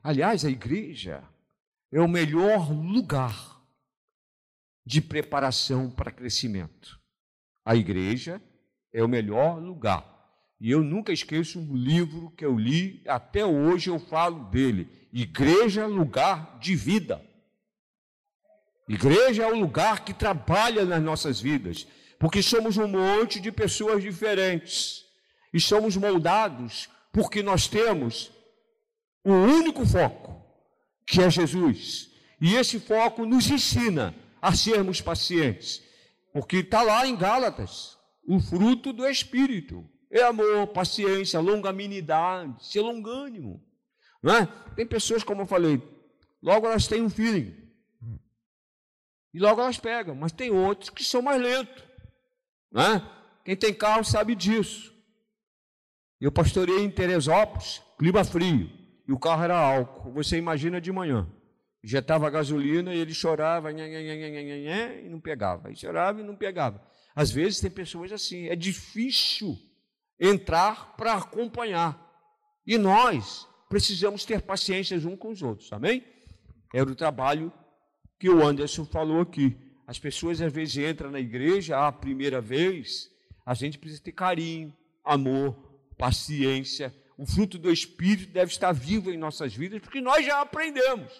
Aliás, 0.00 0.44
a 0.44 0.50
igreja 0.50 1.28
é 1.90 2.00
o 2.00 2.08
melhor 2.08 2.70
lugar 2.70 3.60
de 4.86 5.02
preparação 5.02 5.90
para 5.90 6.12
crescimento. 6.12 7.00
A 7.64 7.74
igreja 7.74 8.40
é 8.92 9.02
o 9.02 9.08
melhor 9.08 9.60
lugar. 9.60 10.16
E 10.60 10.70
eu 10.70 10.82
nunca 10.82 11.12
esqueço 11.12 11.58
um 11.58 11.76
livro 11.76 12.30
que 12.30 12.44
eu 12.44 12.56
li, 12.56 13.02
até 13.06 13.44
hoje 13.44 13.90
eu 13.90 13.98
falo 13.98 14.48
dele. 14.50 14.97
Igreja, 15.12 15.86
lugar 15.86 16.58
de 16.60 16.74
vida. 16.74 17.24
Igreja 18.88 19.44
é 19.44 19.52
o 19.52 19.58
lugar 19.58 20.04
que 20.04 20.14
trabalha 20.14 20.84
nas 20.84 21.02
nossas 21.02 21.40
vidas, 21.40 21.86
porque 22.18 22.42
somos 22.42 22.76
um 22.76 22.88
monte 22.88 23.40
de 23.40 23.52
pessoas 23.52 24.02
diferentes 24.02 25.04
e 25.52 25.60
somos 25.60 25.96
moldados 25.96 26.88
porque 27.12 27.42
nós 27.42 27.66
temos 27.66 28.30
um 29.24 29.34
único 29.34 29.84
foco, 29.84 30.42
que 31.06 31.20
é 31.20 31.30
Jesus. 31.30 32.10
E 32.40 32.54
esse 32.54 32.78
foco 32.78 33.26
nos 33.26 33.50
ensina 33.50 34.14
a 34.40 34.54
sermos 34.54 35.00
pacientes, 35.00 35.82
porque 36.32 36.58
está 36.58 36.82
lá 36.82 37.06
em 37.06 37.16
Gálatas, 37.16 37.98
o 38.26 38.40
fruto 38.40 38.92
do 38.92 39.06
Espírito 39.06 39.84
é 40.10 40.22
amor, 40.22 40.68
paciência, 40.68 41.40
longanimidade, 41.40 42.66
ser 42.66 42.80
longânimo. 42.80 43.62
Não 44.22 44.34
é? 44.34 44.46
Tem 44.74 44.86
pessoas, 44.86 45.22
como 45.22 45.42
eu 45.42 45.46
falei, 45.46 45.82
logo 46.42 46.66
elas 46.66 46.86
têm 46.86 47.02
um 47.02 47.10
feeling. 47.10 47.54
E 49.32 49.38
logo 49.38 49.60
elas 49.60 49.78
pegam, 49.78 50.14
mas 50.14 50.32
tem 50.32 50.50
outros 50.50 50.90
que 50.90 51.04
são 51.04 51.22
mais 51.22 51.40
lentos. 51.40 51.84
Não 52.70 52.82
é? 52.82 53.18
Quem 53.44 53.56
tem 53.56 53.72
carro 53.72 54.04
sabe 54.04 54.34
disso. 54.34 54.94
Eu 56.20 56.32
pastorei 56.32 56.84
em 56.84 56.90
Teresópolis, 56.90 57.80
clima 57.98 58.24
frio, 58.24 58.70
e 59.06 59.12
o 59.12 59.18
carro 59.18 59.44
era 59.44 59.58
álcool. 59.58 60.12
Você 60.12 60.36
imagina 60.36 60.80
de 60.80 60.92
manhã. 60.92 61.26
Injetava 61.82 62.28
gasolina 62.28 62.92
e 62.92 62.98
ele 62.98 63.14
chorava, 63.14 63.72
nha, 63.72 63.86
nha, 63.86 64.02
nha, 64.02 65.00
e 65.00 65.08
não 65.08 65.20
pegava. 65.20 65.70
E 65.70 65.76
chorava 65.76 66.20
e 66.20 66.24
não 66.24 66.36
pegava. 66.36 66.84
Às 67.14 67.30
vezes 67.30 67.60
tem 67.60 67.70
pessoas 67.70 68.12
assim, 68.12 68.48
é 68.48 68.56
difícil 68.56 69.56
entrar 70.20 70.96
para 70.96 71.14
acompanhar. 71.14 72.06
E 72.66 72.76
nós 72.76 73.47
precisamos 73.68 74.24
ter 74.24 74.42
paciência 74.42 74.96
uns 74.96 75.18
com 75.18 75.30
os 75.30 75.42
outros, 75.42 75.72
amém? 75.72 76.04
Era 76.72 76.90
o 76.90 76.94
trabalho 76.94 77.52
que 78.18 78.28
o 78.28 78.44
Anderson 78.44 78.84
falou 78.84 79.20
aqui. 79.20 79.56
As 79.86 79.98
pessoas 79.98 80.40
às 80.40 80.52
vezes 80.52 80.76
entram 80.76 81.10
na 81.10 81.20
igreja 81.20 81.86
a 81.86 81.90
primeira 81.90 82.40
vez, 82.40 83.10
a 83.44 83.54
gente 83.54 83.78
precisa 83.78 84.02
ter 84.02 84.12
carinho, 84.12 84.76
amor, 85.04 85.54
paciência. 85.96 86.94
O 87.16 87.26
fruto 87.26 87.58
do 87.58 87.72
Espírito 87.72 88.32
deve 88.32 88.52
estar 88.52 88.72
vivo 88.72 89.10
em 89.10 89.16
nossas 89.16 89.54
vidas, 89.54 89.80
porque 89.80 90.00
nós 90.00 90.24
já 90.24 90.40
aprendemos. 90.40 91.10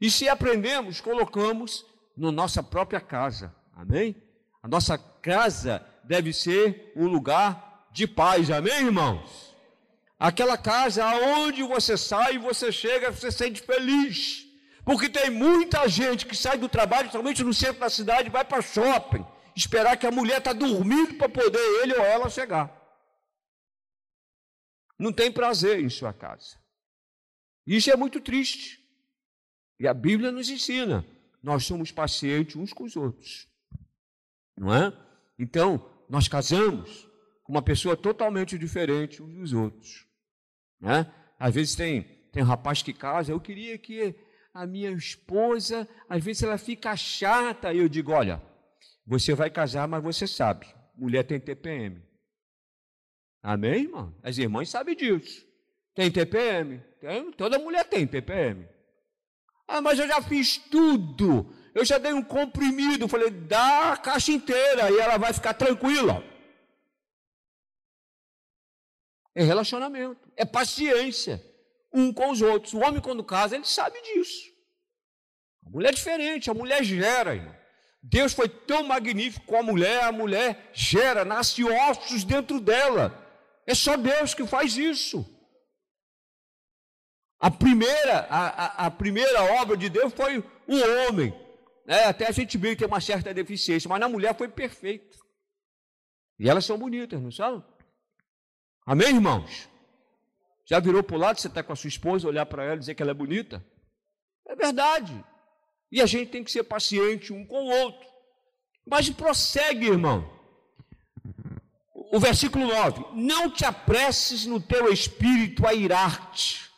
E 0.00 0.10
se 0.10 0.28
aprendemos, 0.28 1.00
colocamos 1.00 1.86
na 2.16 2.32
nossa 2.32 2.62
própria 2.62 3.00
casa, 3.00 3.54
amém? 3.74 4.16
A 4.62 4.68
nossa 4.68 4.98
casa 4.98 5.86
deve 6.04 6.32
ser 6.32 6.92
um 6.96 7.06
lugar 7.06 7.88
de 7.92 8.06
paz, 8.06 8.50
amém, 8.50 8.86
irmãos? 8.86 9.49
Aquela 10.20 10.58
casa 10.58 11.02
aonde 11.02 11.62
você 11.62 11.96
sai, 11.96 12.36
você 12.36 12.70
chega, 12.70 13.10
você 13.10 13.32
se 13.32 13.38
sente 13.38 13.62
feliz. 13.62 14.46
Porque 14.84 15.08
tem 15.08 15.30
muita 15.30 15.88
gente 15.88 16.26
que 16.26 16.36
sai 16.36 16.58
do 16.58 16.68
trabalho, 16.68 17.10
somente 17.10 17.42
no 17.42 17.54
centro 17.54 17.80
da 17.80 17.88
cidade, 17.88 18.28
vai 18.28 18.44
para 18.44 18.60
shopping, 18.60 19.24
esperar 19.56 19.96
que 19.96 20.06
a 20.06 20.10
mulher 20.10 20.36
está 20.36 20.52
dormindo 20.52 21.14
para 21.14 21.26
poder 21.26 21.58
ele 21.82 21.94
ou 21.94 22.04
ela 22.04 22.28
chegar. 22.28 22.70
Não 24.98 25.10
tem 25.10 25.32
prazer 25.32 25.80
em 25.80 25.88
sua 25.88 26.12
casa. 26.12 26.58
Isso 27.66 27.90
é 27.90 27.96
muito 27.96 28.20
triste. 28.20 28.78
E 29.78 29.88
a 29.88 29.94
Bíblia 29.94 30.30
nos 30.30 30.50
ensina. 30.50 31.02
Nós 31.42 31.64
somos 31.64 31.90
pacientes 31.90 32.56
uns 32.56 32.74
com 32.74 32.84
os 32.84 32.94
outros. 32.94 33.48
Não 34.54 34.74
é? 34.74 34.92
Então, 35.38 35.90
nós 36.10 36.28
casamos 36.28 37.08
com 37.42 37.52
uma 37.52 37.62
pessoa 37.62 37.96
totalmente 37.96 38.58
diferente 38.58 39.22
uns 39.22 39.32
dos 39.32 39.52
outros. 39.54 40.09
Né? 40.80 41.12
Às 41.38 41.54
vezes 41.54 41.74
tem, 41.74 42.02
tem 42.32 42.42
um 42.42 42.46
rapaz 42.46 42.82
que 42.82 42.92
casa, 42.92 43.32
eu 43.32 43.40
queria 43.40 43.76
que 43.78 44.14
a 44.52 44.66
minha 44.66 44.90
esposa, 44.90 45.88
às 46.08 46.22
vezes 46.24 46.42
ela 46.42 46.58
fica 46.58 46.96
chata, 46.96 47.72
e 47.72 47.78
eu 47.78 47.88
digo, 47.88 48.12
olha, 48.12 48.42
você 49.06 49.34
vai 49.34 49.50
casar, 49.50 49.86
mas 49.86 50.02
você 50.02 50.26
sabe, 50.26 50.66
mulher 50.96 51.24
tem 51.24 51.38
TPM. 51.38 52.02
Amém, 53.42 53.84
irmão? 53.84 54.14
As 54.22 54.36
irmãs 54.38 54.68
sabem 54.68 54.94
disso. 54.94 55.46
Tem 55.94 56.10
TPM? 56.10 56.82
Tem, 57.00 57.32
toda 57.32 57.58
mulher 57.58 57.84
tem 57.84 58.06
TPM. 58.06 58.68
Ah, 59.66 59.80
mas 59.80 59.98
eu 59.98 60.06
já 60.06 60.20
fiz 60.20 60.58
tudo. 60.58 61.54
Eu 61.74 61.84
já 61.84 61.96
dei 61.96 62.12
um 62.12 62.22
comprimido. 62.22 63.08
Falei, 63.08 63.30
dá 63.30 63.92
a 63.92 63.96
caixa 63.96 64.32
inteira 64.32 64.90
e 64.90 64.98
ela 64.98 65.16
vai 65.16 65.32
ficar 65.32 65.54
tranquila. 65.54 66.22
É 69.34 69.42
relacionamento, 69.42 70.28
é 70.36 70.44
paciência 70.44 71.42
um 71.92 72.12
com 72.12 72.30
os 72.30 72.40
outros. 72.40 72.72
O 72.72 72.80
homem, 72.80 73.00
quando 73.00 73.24
casa, 73.24 73.56
ele 73.56 73.64
sabe 73.64 74.00
disso. 74.02 74.50
A 75.66 75.70
mulher 75.70 75.90
é 75.90 75.92
diferente, 75.92 76.50
a 76.50 76.54
mulher 76.54 76.82
gera, 76.82 77.34
irmão. 77.34 77.54
Deus 78.02 78.32
foi 78.32 78.48
tão 78.48 78.84
magnífico 78.84 79.44
com 79.44 79.56
a 79.56 79.62
mulher, 79.62 80.04
a 80.04 80.12
mulher 80.12 80.70
gera, 80.72 81.24
nasce 81.24 81.62
ossos 81.64 82.24
dentro 82.24 82.58
dela. 82.60 83.14
É 83.66 83.74
só 83.74 83.96
Deus 83.96 84.32
que 84.32 84.46
faz 84.46 84.76
isso. 84.76 85.24
A 87.38 87.50
primeira, 87.50 88.26
a, 88.30 88.48
a, 88.48 88.86
a 88.86 88.90
primeira 88.90 89.42
obra 89.60 89.76
de 89.76 89.88
Deus 89.88 90.12
foi 90.14 90.38
o 90.38 91.08
homem. 91.08 91.34
É, 91.86 92.04
até 92.04 92.26
a 92.26 92.30
gente 92.30 92.58
que 92.58 92.76
tem 92.76 92.86
uma 92.86 93.00
certa 93.00 93.34
deficiência, 93.34 93.88
mas 93.88 94.00
na 94.00 94.08
mulher 94.08 94.36
foi 94.36 94.48
perfeito. 94.48 95.18
E 96.38 96.48
elas 96.48 96.64
são 96.64 96.78
bonitas, 96.78 97.20
não 97.20 97.30
são? 97.30 97.64
Amém, 98.90 99.10
irmãos? 99.10 99.68
Já 100.66 100.80
virou 100.80 101.00
para 101.00 101.14
o 101.14 101.18
lado, 101.20 101.38
você 101.38 101.46
está 101.46 101.62
com 101.62 101.72
a 101.72 101.76
sua 101.76 101.86
esposa, 101.86 102.26
olhar 102.26 102.44
para 102.44 102.64
ela 102.64 102.74
e 102.74 102.78
dizer 102.80 102.96
que 102.96 103.00
ela 103.00 103.12
é 103.12 103.14
bonita? 103.14 103.64
É 104.44 104.56
verdade. 104.56 105.24
E 105.92 106.02
a 106.02 106.06
gente 106.06 106.32
tem 106.32 106.42
que 106.42 106.50
ser 106.50 106.64
paciente 106.64 107.32
um 107.32 107.46
com 107.46 107.66
o 107.66 107.70
outro. 107.70 108.04
Mas 108.84 109.08
prossegue, 109.08 109.86
irmão. 109.86 110.28
O 111.94 112.18
versículo 112.18 112.66
9: 112.66 113.14
Não 113.14 113.48
te 113.48 113.64
apresses 113.64 114.44
no 114.44 114.60
teu 114.60 114.92
espírito 114.92 115.68
a 115.68 115.72
irar-te. 115.72 116.68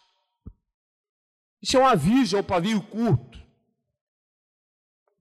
Isso 1.63 1.79
é 1.79 1.81
um 1.81 1.87
aviso 1.87 2.37
ao 2.37 2.45
pavio 2.45 2.83
curto. 2.83 3.43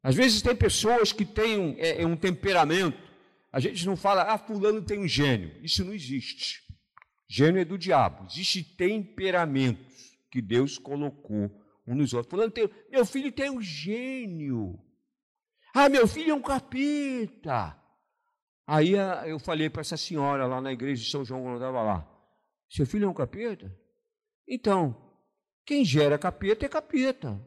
Às 0.03 0.13
vezes 0.13 0.41
tem 0.41 0.57
pessoas 0.57 1.13
que 1.13 1.24
têm 1.24 1.57
um, 1.57 1.75
é, 1.77 2.01
é 2.01 2.05
um 2.05 2.17
temperamento. 2.17 3.00
A 3.50 3.62
gente 3.62 3.86
não 3.86 3.95
fala, 3.95 4.24
ah, 4.24 4.38
fulano 4.38 4.81
tem 4.81 5.00
um 5.00 5.07
gênio. 5.07 5.57
Isso 5.63 5.86
não 5.86 5.93
existe. 5.93 6.69
Gênio 7.33 7.61
é 7.61 7.63
do 7.63 7.77
diabo. 7.77 8.25
Existem 8.29 8.61
temperamentos 8.61 10.19
que 10.29 10.41
Deus 10.41 10.77
colocou 10.77 11.50
um 11.88 11.95
nos 11.95 12.13
outros. 12.13 12.51
Tem, 12.51 12.69
meu 12.91 13.05
filho 13.05 13.31
tem 13.31 13.50
um 13.50 13.61
gênio. 13.61 14.77
Ah, 15.73 15.88
meu 15.88 16.05
filho 16.05 16.31
é 16.31 16.33
um 16.33 16.41
capeta. 16.41 17.73
Aí 18.67 19.00
ah, 19.00 19.23
eu 19.25 19.39
falei 19.39 19.69
para 19.69 19.79
essa 19.79 19.95
senhora 19.95 20.45
lá 20.45 20.59
na 20.59 20.73
igreja 20.73 21.01
de 21.01 21.09
São 21.09 21.23
João, 21.23 21.43
quando 21.43 21.53
eu 21.53 21.59
estava 21.59 21.81
lá: 21.81 22.05
Seu 22.69 22.85
filho 22.85 23.05
é 23.05 23.09
um 23.09 23.13
capeta? 23.13 23.73
Então, 24.45 24.93
quem 25.65 25.85
gera 25.85 26.17
capeta 26.17 26.65
é 26.65 26.69
capeta. 26.69 27.39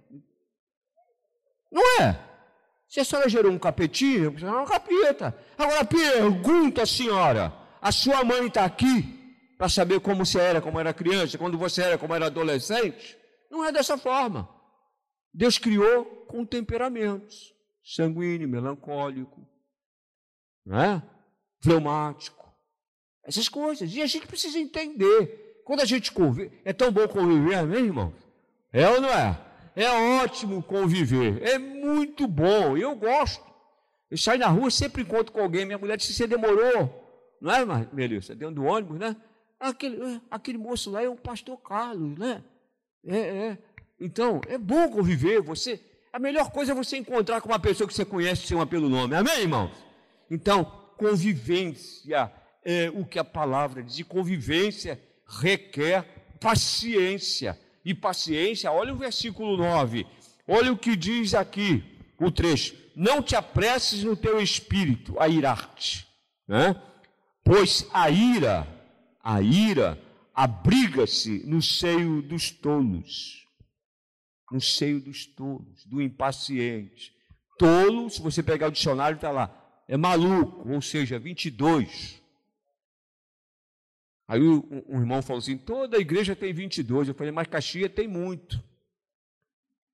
Não 1.70 1.82
é? 2.00 2.18
Se 2.88 3.00
a 3.00 3.04
senhora 3.04 3.28
gerou 3.28 3.52
um 3.52 3.58
capetinho, 3.58 4.34
é 4.40 4.50
uma 4.50 4.64
capeta. 4.64 5.38
Agora 5.58 5.84
pergunta, 5.84 6.86
senhora: 6.86 7.52
a 7.82 7.92
sua 7.92 8.24
mãe 8.24 8.46
está 8.46 8.64
aqui? 8.64 9.23
Para 9.64 9.70
saber 9.70 9.98
como 10.00 10.26
você 10.26 10.38
era, 10.38 10.60
como 10.60 10.78
era 10.78 10.92
criança, 10.92 11.38
quando 11.38 11.56
você 11.56 11.80
era, 11.80 11.96
como 11.96 12.14
era 12.14 12.26
adolescente. 12.26 13.16
Não 13.50 13.64
é 13.64 13.72
dessa 13.72 13.96
forma. 13.96 14.46
Deus 15.32 15.56
criou 15.56 16.04
com 16.26 16.44
temperamentos: 16.44 17.54
sanguíneo, 17.82 18.46
melancólico, 18.46 19.40
não 20.66 20.78
é? 20.78 21.02
fleumático, 21.62 22.46
essas 23.24 23.48
coisas. 23.48 23.90
E 23.94 24.02
a 24.02 24.06
gente 24.06 24.26
precisa 24.26 24.58
entender. 24.58 25.62
Quando 25.64 25.80
a 25.80 25.86
gente 25.86 26.12
convive, 26.12 26.60
é 26.62 26.74
tão 26.74 26.92
bom 26.92 27.08
conviver, 27.08 27.54
amém, 27.54 27.86
irmão? 27.86 28.12
É 28.70 28.86
ou 28.86 29.00
não 29.00 29.08
é? 29.08 29.40
É 29.74 29.88
ótimo 30.22 30.62
conviver, 30.62 31.42
é 31.42 31.56
muito 31.56 32.28
bom, 32.28 32.76
eu 32.76 32.94
gosto. 32.94 33.42
Eu 34.10 34.18
saio 34.18 34.40
na 34.40 34.48
rua, 34.48 34.70
sempre 34.70 35.00
encontro 35.00 35.32
com 35.32 35.40
alguém. 35.40 35.64
Minha 35.64 35.78
mulher 35.78 35.96
disse: 35.96 36.12
Você 36.12 36.26
demorou, 36.26 37.02
não 37.40 37.50
é, 37.50 37.88
Melissa? 37.94 38.34
Dentro 38.34 38.56
do 38.56 38.64
ônibus, 38.64 38.98
né? 38.98 39.16
Aquele, 39.60 40.02
é, 40.02 40.20
aquele 40.30 40.58
moço 40.58 40.90
lá 40.90 41.02
é 41.02 41.08
o 41.08 41.16
pastor 41.16 41.56
Carlos, 41.58 42.18
né? 42.18 42.42
É, 43.06 43.18
é. 43.18 43.58
Então, 44.00 44.40
é 44.48 44.58
bom 44.58 44.88
conviver. 44.88 45.40
Você, 45.42 45.80
a 46.12 46.18
melhor 46.18 46.50
coisa 46.50 46.72
é 46.72 46.74
você 46.74 46.96
encontrar 46.96 47.40
com 47.40 47.48
uma 47.48 47.58
pessoa 47.58 47.86
que 47.86 47.94
você 47.94 48.04
conhece 48.04 48.54
uma 48.54 48.66
pelo 48.66 48.88
nome. 48.88 49.14
Amém, 49.14 49.40
irmãos? 49.40 49.72
Então, 50.30 50.64
convivência 50.96 52.32
é 52.64 52.90
o 52.90 53.04
que 53.04 53.18
a 53.18 53.24
palavra 53.24 53.82
diz. 53.82 53.98
E 53.98 54.04
convivência 54.04 55.00
requer 55.26 56.04
paciência. 56.40 57.58
E 57.84 57.94
paciência, 57.94 58.70
olha 58.72 58.92
o 58.92 58.96
versículo 58.96 59.56
9. 59.56 60.06
Olha 60.48 60.72
o 60.72 60.76
que 60.76 60.96
diz 60.96 61.34
aqui. 61.34 61.82
o 62.18 62.30
trecho. 62.30 62.74
Não 62.96 63.22
te 63.22 63.34
apresses 63.34 64.04
no 64.04 64.16
teu 64.16 64.40
espírito 64.40 65.16
a 65.18 65.28
irar-te, 65.28 66.06
né? 66.46 66.80
pois 67.42 67.86
a 67.92 68.08
ira, 68.08 68.66
a 69.24 69.40
ira 69.40 69.98
abriga-se 70.34 71.42
no 71.46 71.62
seio 71.62 72.20
dos 72.20 72.50
tolos, 72.50 73.48
no 74.52 74.60
seio 74.60 75.00
dos 75.00 75.24
tolos, 75.24 75.86
do 75.86 76.02
impaciente. 76.02 77.14
Tolo, 77.58 78.10
se 78.10 78.20
você 78.20 78.42
pegar 78.42 78.68
o 78.68 78.72
dicionário, 78.72 79.16
está 79.16 79.30
lá, 79.30 79.82
é 79.88 79.96
maluco, 79.96 80.70
ou 80.70 80.82
seja, 80.82 81.18
22. 81.18 82.22
Aí 84.28 84.40
um, 84.42 85.00
irmão 85.00 85.22
falou 85.22 85.38
assim: 85.38 85.56
toda 85.56 85.98
igreja 85.98 86.36
tem 86.36 86.52
22. 86.52 87.08
Eu 87.08 87.14
falei, 87.14 87.32
mas 87.32 87.48
Caxias 87.48 87.92
tem 87.92 88.06
muito. 88.06 88.62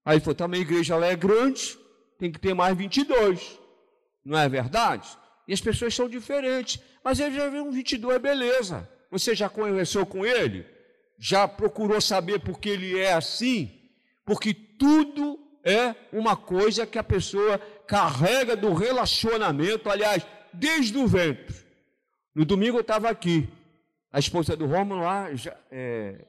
Aí 0.05 0.15
ele 0.15 0.21
falou: 0.21 0.35
também 0.35 0.61
a 0.61 0.65
igreja 0.65 0.97
lá 0.97 1.07
é 1.07 1.17
grande, 1.17 1.79
tem 2.19 2.33
que 2.33 2.41
ter 2.41 2.55
mais 2.55 2.77
22. 2.77 3.59
Não 4.25 4.37
é 4.37 4.49
verdade? 4.49 5.09
E 5.47 5.53
as 5.53 5.61
pessoas 5.61 5.95
são 5.95 6.09
diferentes. 6.09 6.83
Mas 7.05 7.19
ele 7.21 7.35
já 7.35 7.49
viu 7.49 7.65
um 7.65 7.71
22, 7.71 8.17
é 8.17 8.19
beleza. 8.19 9.00
Você 9.11 9.35
já 9.35 9.49
conversou 9.49 10.07
com 10.07 10.25
ele? 10.25 10.67
Já 11.19 11.47
procurou 11.49 12.01
saber 12.01 12.41
por 12.41 12.59
que 12.59 12.69
ele 12.69 12.99
é 12.99 13.13
assim? 13.13 13.81
Porque 14.25 14.55
tudo 14.55 15.39
é 15.65 15.95
uma 16.13 16.37
coisa 16.37 16.87
que 16.87 16.99
a 16.99 17.05
pessoa 17.05 17.59
carrega 17.87 18.57
do 18.57 18.73
relacionamento, 18.73 19.91
aliás, 19.91 20.27
desde 20.53 20.97
o 20.97 21.07
ventre. 21.07 21.55
No 22.35 22.45
domingo 22.45 22.79
eu 22.79 22.83
estava 22.83 23.11
aqui, 23.11 23.49
a 24.13 24.19
esposa 24.19 24.57
do 24.57 24.67
Rômulo 24.67 25.03
lá, 25.03 25.35
já, 25.35 25.57
é... 25.71 26.25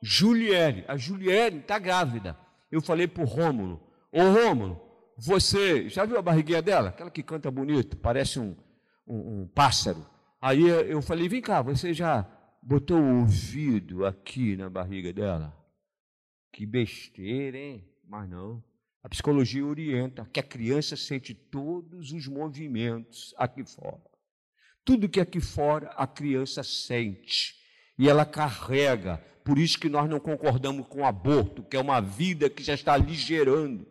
Juliele, 0.00 0.84
a 0.86 0.96
Juliele 0.96 1.58
está 1.58 1.78
grávida. 1.78 2.38
Eu 2.70 2.80
falei 2.80 3.08
para 3.08 3.24
o 3.24 3.26
Rômulo, 3.26 3.82
ô 4.12 4.22
Rômulo, 4.22 4.80
você 5.16 5.88
já 5.88 6.04
viu 6.04 6.16
a 6.16 6.22
barriguinha 6.22 6.62
dela? 6.62 6.90
Aquela 6.90 7.10
que 7.10 7.22
canta 7.22 7.50
bonito, 7.50 7.96
parece 7.96 8.38
um, 8.38 8.56
um, 9.08 9.42
um 9.42 9.48
pássaro. 9.48 10.06
Aí 10.40 10.62
eu 10.62 11.02
falei, 11.02 11.28
vem 11.28 11.40
cá, 11.40 11.62
você 11.62 11.92
já 11.92 12.26
botou 12.62 12.98
o 12.98 13.20
ouvido 13.20 14.06
aqui 14.06 14.56
na 14.56 14.68
barriga 14.70 15.12
dela? 15.12 15.56
Que 16.52 16.64
besteira, 16.66 17.56
hein? 17.56 17.84
Mas 18.06 18.28
não. 18.28 18.62
A 19.02 19.08
psicologia 19.08 19.64
orienta 19.64 20.28
que 20.32 20.40
a 20.40 20.42
criança 20.42 20.96
sente 20.96 21.34
todos 21.34 22.12
os 22.12 22.26
movimentos 22.26 23.34
aqui 23.36 23.64
fora. 23.64 24.02
Tudo 24.84 25.08
que 25.08 25.20
aqui 25.20 25.40
fora 25.40 25.88
a 25.90 26.06
criança 26.06 26.62
sente 26.62 27.54
e 27.98 28.08
ela 28.08 28.24
carrega. 28.24 29.18
Por 29.44 29.58
isso 29.58 29.78
que 29.78 29.88
nós 29.88 30.08
não 30.08 30.20
concordamos 30.20 30.86
com 30.88 31.00
o 31.00 31.04
aborto, 31.04 31.62
que 31.62 31.76
é 31.76 31.80
uma 31.80 32.00
vida 32.00 32.50
que 32.50 32.62
já 32.62 32.74
está 32.74 32.94
ali 32.94 33.14
gerando. 33.14 33.86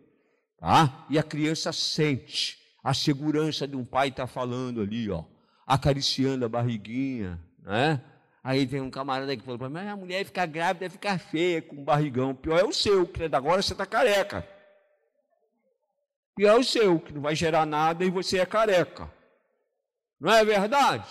Tá? 0.58 1.06
E 1.10 1.18
a 1.18 1.22
criança 1.22 1.72
sente 1.72 2.58
a 2.88 2.94
segurança 2.94 3.68
de 3.68 3.76
um 3.76 3.84
pai 3.84 4.08
estar 4.08 4.22
tá 4.22 4.26
falando 4.26 4.80
ali, 4.80 5.10
ó, 5.10 5.22
acariciando 5.66 6.46
a 6.46 6.48
barriguinha, 6.48 7.38
né? 7.62 8.02
Aí 8.42 8.66
tem 8.66 8.80
um 8.80 8.90
camarada 8.90 9.36
que 9.36 9.42
falou 9.42 9.58
para 9.58 9.68
mim, 9.68 9.86
a 9.86 9.94
mulher 9.94 10.24
ficar 10.24 10.46
grávida 10.46 10.88
ficar 10.88 11.18
feia 11.18 11.60
com 11.60 11.84
barrigão. 11.84 12.34
Pior 12.34 12.58
é 12.58 12.64
o 12.64 12.72
seu, 12.72 13.06
que 13.06 13.24
agora 13.24 13.60
você 13.60 13.74
está 13.74 13.84
careca. 13.84 14.42
Pior 16.34 16.56
é 16.56 16.58
o 16.58 16.64
seu, 16.64 16.98
que 16.98 17.12
não 17.12 17.20
vai 17.20 17.36
gerar 17.36 17.66
nada 17.66 18.06
e 18.06 18.10
você 18.10 18.38
é 18.38 18.46
careca. 18.46 19.12
Não 20.18 20.32
é 20.32 20.42
verdade? 20.42 21.10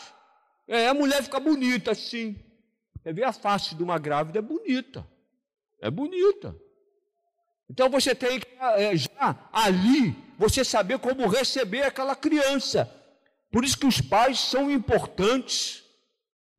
É, 0.68 0.88
a 0.88 0.96
mulher 0.96 1.22
fica 1.22 1.40
bonita 1.40 1.92
assim. 1.92 2.44
Você 3.04 3.14
vê 3.14 3.24
a 3.24 3.32
face 3.32 3.76
de 3.76 3.84
uma 3.84 4.00
grávida, 4.00 4.40
é 4.40 4.42
bonita. 4.42 5.08
É 5.80 5.92
bonita. 5.92 6.56
Então 7.70 7.88
você 7.88 8.16
tem 8.16 8.40
que 8.40 8.48
é, 8.60 8.98
já 8.98 9.48
ali 9.54 10.27
você 10.38 10.64
saber 10.64 11.00
como 11.00 11.28
receber 11.28 11.84
aquela 11.84 12.16
criança. 12.16 12.90
Por 13.52 13.66
isso 13.66 13.78
que 13.78 13.88
os 13.88 14.00
pais 14.00 14.40
são 14.40 14.70
importantes 14.70 15.84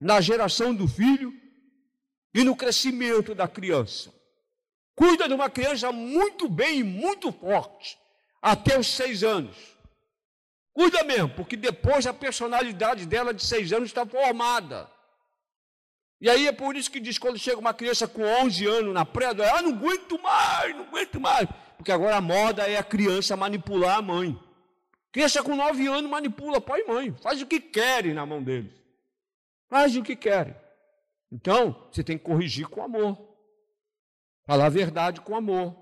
na 0.01 0.21
geração 0.21 0.75
do 0.75 0.89
filho 0.89 1.33
e 2.35 2.43
no 2.43 2.57
crescimento 2.57 3.35
da 3.35 3.47
criança. 3.47 4.13
Cuida 4.95 5.29
de 5.29 5.35
uma 5.35 5.49
criança 5.49 5.93
muito 5.93 6.49
bem 6.49 6.81
e 6.81 6.85
muito 6.85 7.31
forte, 7.31 7.97
até 8.43 8.79
os 8.79 8.89
seis 8.89 9.23
anos. 9.23 9.57
Cuida 10.73 11.05
mesmo, 11.05 11.31
porque 11.31 11.57
depois 11.57 12.07
a 12.07 12.13
personalidade 12.13 13.07
dela 13.07 13.33
de 13.33 13.45
seis 13.45 13.73
anos 13.73 13.89
está 13.89 14.05
formada. 14.05 14.91
E 16.21 16.29
aí 16.29 16.49
é 16.49 16.53
por 16.53 16.77
isso 16.77 16.91
que 16.91 16.99
diz 16.99 17.17
quando 17.17 17.39
chega 17.39 17.59
uma 17.59 17.75
criança 17.75 18.09
com 18.09 18.23
11 18.23 18.67
anos 18.67 18.95
na 18.95 19.05
pré 19.05 19.27
ah, 19.27 19.63
não 19.63 19.71
aguento 19.71 20.21
mais, 20.21 20.75
não 20.75 20.85
aguento 20.85 21.21
mais. 21.21 21.49
Porque 21.79 21.93
agora 21.93 22.17
a 22.17 22.21
moda 22.21 22.65
é 22.65 22.77
a 22.77 22.83
criança 22.83 23.37
manipular 23.37 23.99
a 23.99 24.03
mãe. 24.03 24.39
Criança 25.13 25.43
com 25.43 25.57
9 25.57 25.87
anos 25.87 26.11
manipula 26.11 26.61
pai 26.61 26.83
e 26.83 26.87
mãe, 26.87 27.15
faz 27.23 27.41
o 27.41 27.47
que 27.47 27.61
querem 27.61 28.13
na 28.13 28.27
mão 28.27 28.43
deles. 28.43 28.73
Fazem 29.69 30.01
o 30.01 30.05
que 30.05 30.17
querem. 30.17 30.55
Então, 31.31 31.89
você 31.91 32.03
tem 32.03 32.19
que 32.19 32.25
corrigir 32.25 32.67
com 32.67 32.83
amor. 32.83 33.17
Falar 34.47 34.67
a 34.67 34.71
verdade 34.71 35.21
com 35.21 35.37
amor. 35.37 35.77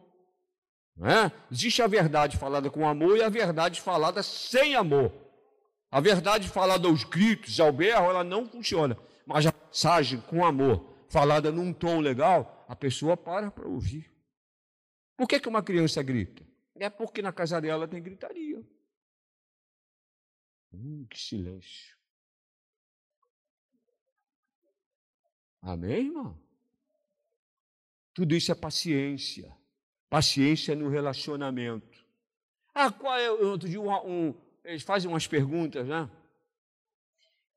É? 1.01 1.31
Existe 1.51 1.83
a 1.83 1.87
verdade 1.87 2.37
falada 2.37 2.71
com 2.71 2.89
amor 2.89 3.17
e 3.17 3.23
a 3.23 3.29
verdade 3.29 3.81
falada 3.81 4.23
sem 4.23 4.75
amor. 4.75 5.13
A 5.91 6.01
verdade 6.01 6.49
falada 6.49 6.89
aos 6.89 7.05
gritos, 7.05 7.61
ao 7.61 7.73
berro, 7.73 8.11
ela 8.11 8.25
não 8.25 8.47
funciona. 8.47 8.97
Mas 9.25 9.47
a 9.47 9.55
mensagem 9.67 10.21
com 10.21 10.45
amor, 10.45 10.85
falada 11.09 11.53
num 11.53 11.73
tom 11.73 12.01
legal, 12.01 12.65
a 12.69 12.75
pessoa 12.75 13.17
para 13.17 13.51
para 13.51 13.69
ouvir. 13.69 14.16
Por 15.17 15.27
que, 15.27 15.41
que 15.41 15.49
uma 15.49 15.63
criança 15.63 16.03
grita? 16.03 16.47
É 16.75 16.91
porque 16.91 17.23
na 17.23 17.33
casa 17.33 17.61
dela 17.61 17.89
tem 17.89 18.03
gritaria. 18.03 18.63
Hum, 20.73 21.07
que 21.09 21.19
silêncio. 21.19 21.97
Amém, 25.63 26.07
irmão? 26.07 26.39
Tudo 28.13 28.35
isso 28.35 28.53
é 28.53 28.55
paciência. 28.55 29.57
Paciência 30.09 30.75
no 30.75 30.89
relacionamento. 30.89 32.05
Ah, 32.75 32.93
qual 32.93 33.17
é. 33.17 33.31
Outro 33.31 33.69
dia, 33.69 33.81
um, 33.81 33.91
um, 33.91 34.35
eles 34.65 34.83
fazem 34.83 35.11
umas 35.11 35.27
perguntas, 35.27 35.87
né? 35.89 36.11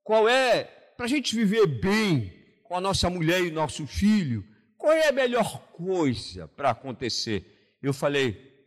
Qual 0.03 0.27
é, 0.27 0.63
para 0.63 1.05
a 1.05 1.09
gente 1.09 1.35
viver 1.35 1.67
bem 1.67 2.33
com 2.63 2.75
a 2.75 2.81
nossa 2.81 3.09
mulher 3.09 3.41
e 3.41 3.51
nosso 3.51 3.85
filho, 3.85 4.45
qual 4.79 4.93
é 4.93 5.09
a 5.09 5.11
melhor 5.11 5.59
coisa 5.73 6.47
para 6.47 6.69
acontecer? 6.71 7.75
Eu 7.81 7.93
falei, 7.93 8.65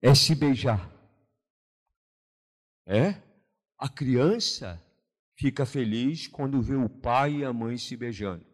é 0.00 0.14
se 0.14 0.34
beijar. 0.34 0.92
É? 2.86 3.14
A 3.78 3.88
criança 3.88 4.80
fica 5.34 5.64
feliz 5.64 6.28
quando 6.28 6.60
vê 6.60 6.76
o 6.76 6.88
pai 6.88 7.36
e 7.36 7.44
a 7.44 7.52
mãe 7.52 7.78
se 7.78 7.96
beijando. 7.96 8.44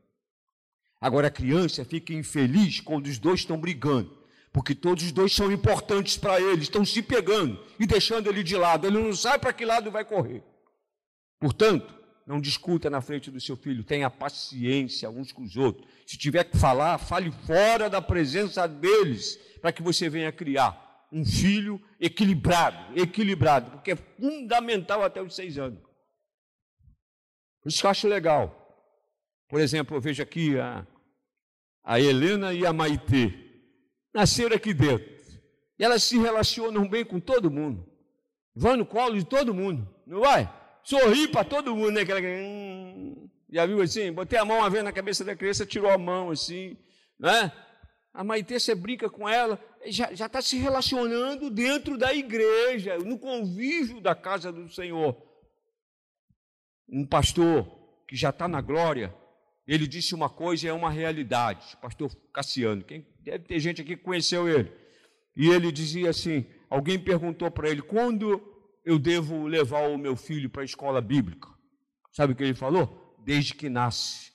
Agora 1.01 1.27
a 1.27 1.33
criança 1.33 1.85
fica 1.85 2.13
infeliz 2.13 2.81
quando 2.81 3.07
os 3.09 3.19
dois 3.19 3.41
estão 3.41 3.59
brigando, 3.59 4.17
porque 4.53 4.75
todos 4.75 5.03
os 5.03 5.13
dois 5.13 5.35
são 5.35 5.51
importantes 5.51 6.17
para 6.17 6.41
ele, 6.41 6.63
estão 6.63 6.85
se 6.85 7.03
pegando 7.03 7.61
e 7.79 7.87
deixando 7.87 8.29
ele 8.29 8.45
de 8.45 8.57
lado. 8.57 8.87
Ele 8.87 9.03
não 9.03 9.15
sabe 9.15 9.41
para 9.41 9.53
que 9.53 9.65
lado 9.65 9.91
vai 9.91 10.05
correr. 10.05 10.45
Portanto, 11.41 11.98
não 12.29 12.41
discuta 12.41 12.89
na 12.89 13.01
frente 13.01 13.31
do 13.31 13.41
seu 13.41 13.57
filho, 13.57 13.83
tenha 13.83 14.09
paciência 14.09 15.11
uns 15.11 15.33
com 15.33 15.43
os 15.43 15.57
outros. 15.57 15.89
Se 16.07 16.17
tiver 16.17 16.45
que 16.45 16.57
falar, 16.57 16.99
fale 16.99 17.33
fora 17.45 17.91
da 17.91 18.01
presença 18.01 18.69
deles, 18.69 19.37
para 19.61 19.73
que 19.73 19.83
você 19.83 20.09
venha 20.09 20.31
criar 20.31 21.09
um 21.11 21.25
filho 21.25 21.83
equilibrado, 21.99 22.97
equilibrado, 22.97 23.71
porque 23.73 23.93
é 23.93 23.97
fundamental 23.97 25.03
até 25.03 25.21
os 25.21 25.35
seis 25.35 25.59
anos. 25.59 25.81
Por 27.61 27.71
isso 27.71 27.81
que 27.81 27.87
eu 27.87 27.91
acho 27.91 28.07
legal 28.07 28.59
por 29.49 29.61
exemplo, 29.61 29.97
eu 29.97 30.01
vejo 30.01 30.23
aqui 30.23 30.59
a, 30.59 30.87
a 31.83 31.99
Helena 31.99 32.53
e 32.53 32.67
a 32.67 32.73
Maitê. 32.73 33.33
Nasceram 34.15 34.55
aqui 34.55 34.75
dentro. 34.75 35.09
E 35.79 35.85
elas 35.85 36.03
se 36.03 36.19
relacionam 36.19 36.87
bem 36.87 37.05
com 37.05 37.19
todo 37.19 37.51
mundo. 37.51 37.89
Vão 38.55 38.77
no 38.77 38.85
colo 38.85 39.17
de 39.17 39.25
todo 39.25 39.55
mundo. 39.55 39.89
Não 40.07 40.21
vai? 40.21 40.53
Sorri 40.89 41.29
para 41.29 41.45
todo 41.45 41.77
mundo, 41.77 41.91
né? 41.91 42.01
Aquela, 42.01 42.19
hum, 42.23 43.29
já 43.51 43.67
viu 43.67 43.83
assim? 43.83 44.11
Botei 44.11 44.39
a 44.39 44.45
mão 44.45 44.57
uma 44.57 44.71
vez 44.71 44.83
na 44.83 44.91
cabeça 44.91 45.23
da 45.23 45.37
criança, 45.37 45.67
tirou 45.67 45.91
a 45.91 45.99
mão 45.99 46.31
assim, 46.31 46.79
né? 47.21 47.53
A 48.15 48.25
Maitê, 48.25 48.59
você 48.59 48.75
brinca 48.75 49.11
com 49.11 49.29
ela, 49.29 49.63
já 49.85 50.11
está 50.11 50.41
se 50.41 50.57
relacionando 50.57 51.51
dentro 51.51 51.99
da 51.99 52.15
igreja, 52.15 52.97
no 52.97 53.19
convívio 53.19 54.01
da 54.01 54.15
casa 54.15 54.51
do 54.51 54.67
Senhor. 54.73 55.15
Um 56.89 57.07
pastor 57.07 57.71
que 58.09 58.17
já 58.17 58.31
está 58.31 58.49
na 58.49 58.63
glória, 58.63 59.15
ele 59.67 59.87
disse 59.87 60.15
uma 60.15 60.31
coisa 60.31 60.65
e 60.65 60.69
é 60.71 60.73
uma 60.73 60.91
realidade. 60.91 61.77
Pastor 61.83 62.11
Cassiano, 62.33 62.83
quem 62.83 63.07
deve 63.21 63.45
ter 63.45 63.61
gente 63.61 63.83
aqui 63.83 63.95
que 63.95 64.03
conheceu 64.03 64.49
ele. 64.49 64.73
E 65.37 65.51
ele 65.51 65.71
dizia 65.71 66.09
assim: 66.09 66.47
alguém 66.71 66.99
perguntou 66.99 67.51
para 67.51 67.69
ele, 67.69 67.83
quando 67.83 68.58
eu 68.89 68.99
devo 68.99 69.47
levar 69.47 69.87
o 69.91 69.99
meu 69.99 70.17
filho 70.17 70.49
para 70.49 70.63
a 70.63 70.65
escola 70.65 71.03
bíblica? 71.03 71.47
Sabe 72.11 72.33
o 72.33 72.37
que 72.37 72.43
ele 72.43 72.55
falou? 72.55 73.15
Desde 73.23 73.55
que 73.55 73.69
nasce. 73.69 74.33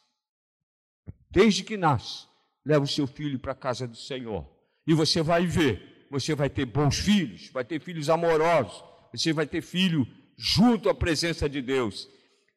Desde 1.32 1.64
que 1.64 1.76
nasce, 1.76 2.28
leva 2.64 2.86
o 2.86 2.88
seu 2.88 3.08
filho 3.08 3.40
para 3.40 3.54
a 3.54 3.56
casa 3.56 3.88
do 3.88 3.98
Senhor. 3.98 4.48
E 4.86 4.94
você 4.94 5.24
vai 5.24 5.48
ver, 5.48 6.06
você 6.12 6.36
vai 6.36 6.52
ter 6.52 6.66
bons 6.66 7.00
filhos, 7.00 7.50
vai 7.50 7.66
ter 7.66 7.82
filhos 7.82 8.12
amorosos, 8.12 8.84
você 9.12 9.34
vai 9.34 9.48
ter 9.48 9.64
filho 9.64 10.06
junto 10.38 10.88
à 10.88 10.94
presença 10.94 11.50
de 11.50 11.60
Deus. 11.60 12.08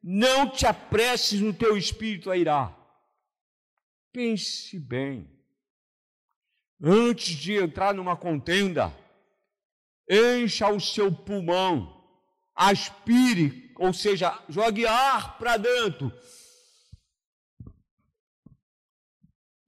Não 0.03 0.51
te 0.51 0.67
apresses 0.67 1.41
no 1.41 1.55
teu 1.55 1.79
espírito 1.79 2.31
a 2.31 2.37
irar. 2.37 2.77
Pense 4.13 4.79
bem. 4.79 5.35
Antes 6.79 7.35
de 7.37 7.55
entrar 7.55 7.95
numa 7.95 8.19
contenda, 8.19 8.95
encha 10.09 10.69
o 10.69 10.81
seu 10.81 11.13
pulmão, 11.13 12.05
aspire, 12.55 13.75
ou 13.77 13.93
seja, 13.93 14.43
jogue 14.49 14.87
ar 14.87 15.39
para 15.39 15.57
dentro. 15.57 16.13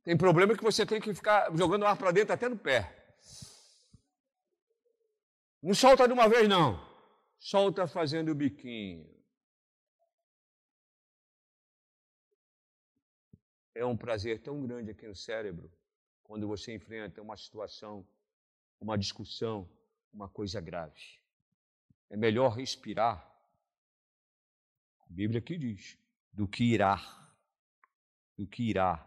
Tem 0.02 0.16
problema 0.16 0.56
que 0.56 0.62
você 0.62 0.86
tem 0.86 1.00
que 1.00 1.12
ficar 1.12 1.54
jogando 1.54 1.84
ar 1.84 1.96
para 1.96 2.10
dentro 2.10 2.32
até 2.32 2.48
no 2.48 2.58
pé. 2.58 2.94
Não 5.62 5.74
solta 5.74 6.06
de 6.06 6.14
uma 6.14 6.28
vez, 6.28 6.48
não. 6.48 6.82
Solta 7.38 7.86
fazendo 7.86 8.30
o 8.30 8.34
biquinho. 8.34 9.06
É 13.74 13.84
um 13.84 13.96
prazer 13.96 14.40
tão 14.40 14.60
grande 14.62 14.90
aqui 14.90 15.06
no 15.06 15.14
cérebro 15.14 15.70
quando 16.22 16.48
você 16.48 16.74
enfrenta 16.74 17.22
uma 17.22 17.36
situação, 17.36 18.06
uma 18.80 18.98
discussão, 18.98 19.68
uma 20.12 20.28
coisa 20.28 20.60
grave. 20.60 21.00
É 22.10 22.16
melhor 22.16 22.50
respirar, 22.50 23.28
a 25.08 25.12
Bíblia 25.12 25.38
aqui 25.38 25.56
diz, 25.56 25.98
do 26.32 26.46
que 26.46 26.64
irar. 26.64 27.34
Do 28.36 28.46
que 28.46 28.62
irar. 28.62 29.06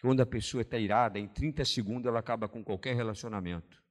Quando 0.00 0.20
a 0.20 0.26
pessoa 0.26 0.62
está 0.62 0.78
irada, 0.78 1.18
em 1.18 1.28
30 1.28 1.64
segundos 1.64 2.06
ela 2.06 2.18
acaba 2.18 2.48
com 2.48 2.64
qualquer 2.64 2.94
relacionamento. 2.94 3.82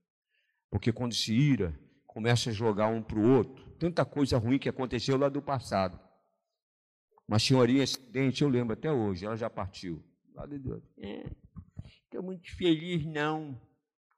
Porque 0.70 0.92
quando 0.92 1.14
se 1.14 1.34
ira, 1.34 1.80
começa 2.06 2.50
a 2.50 2.54
jogar 2.54 2.88
um 2.88 3.02
para 3.02 3.18
o 3.18 3.30
outro. 3.30 3.72
Tanta 3.78 4.04
coisa 4.04 4.38
ruim 4.38 4.60
que 4.60 4.70
aconteceu 4.70 5.18
lá 5.18 5.30
do 5.30 5.42
passado. 5.42 6.00
Uma 7.28 7.40
senhorinha 7.40 7.84
acidente, 7.84 8.44
eu 8.44 8.50
lembro 8.50 8.74
até 8.74 8.92
hoje, 8.92 9.26
ela 9.26 9.36
já 9.36 9.50
partiu. 9.50 10.04
Lá 10.34 10.46
do 10.46 10.84
é, 10.98 11.32
estou 11.86 12.24
muito 12.24 12.56
feliz, 12.56 13.06
não. 13.06 13.60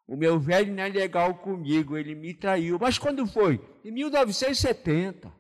O 0.07 0.15
meu 0.15 0.39
velho 0.39 0.73
não 0.73 0.83
é 0.83 0.89
legal 0.89 1.35
comigo, 1.35 1.97
ele 1.97 2.13
me 2.13 2.33
traiu. 2.33 2.77
Mas 2.79 2.97
quando 2.97 3.25
foi? 3.25 3.59
Em 3.83 3.91
1970. 3.91 5.33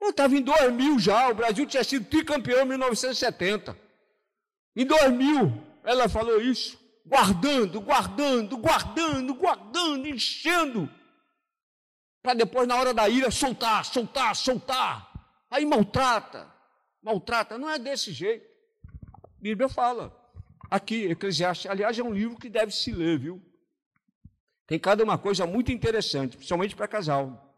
Eu 0.00 0.10
estava 0.10 0.34
em 0.34 0.42
2000 0.42 0.98
já, 0.98 1.28
o 1.28 1.34
Brasil 1.34 1.66
tinha 1.66 1.84
sido 1.84 2.06
tricampeão 2.06 2.62
em 2.62 2.68
1970. 2.68 3.76
Em 4.74 4.86
2000, 4.86 5.52
ela 5.84 6.08
falou 6.08 6.40
isso, 6.40 6.78
guardando, 7.04 7.80
guardando, 7.82 8.56
guardando, 8.56 9.34
guardando, 9.34 10.08
enchendo, 10.08 10.88
para 12.22 12.34
depois, 12.34 12.68
na 12.68 12.76
hora 12.76 12.92
da 12.92 13.08
ira, 13.08 13.30
soltar, 13.30 13.84
soltar, 13.84 14.36
soltar. 14.36 15.10
Aí 15.50 15.64
maltrata, 15.64 16.52
maltrata. 17.02 17.58
Não 17.58 17.68
é 17.68 17.78
desse 17.78 18.12
jeito. 18.12 18.46
A 19.24 19.40
Bíblia 19.40 19.68
fala. 19.68 20.16
Aqui, 20.70 21.06
Eclesiastes, 21.06 21.70
aliás, 21.70 21.98
é 21.98 22.02
um 22.02 22.12
livro 22.12 22.38
que 22.38 22.48
deve 22.48 22.70
se 22.70 22.92
ler, 22.92 23.18
viu? 23.18 23.42
Tem 24.70 24.78
cada 24.78 25.02
uma 25.02 25.18
coisa 25.18 25.44
muito 25.48 25.72
interessante, 25.72 26.36
principalmente 26.36 26.76
para 26.76 26.86
casal. 26.86 27.52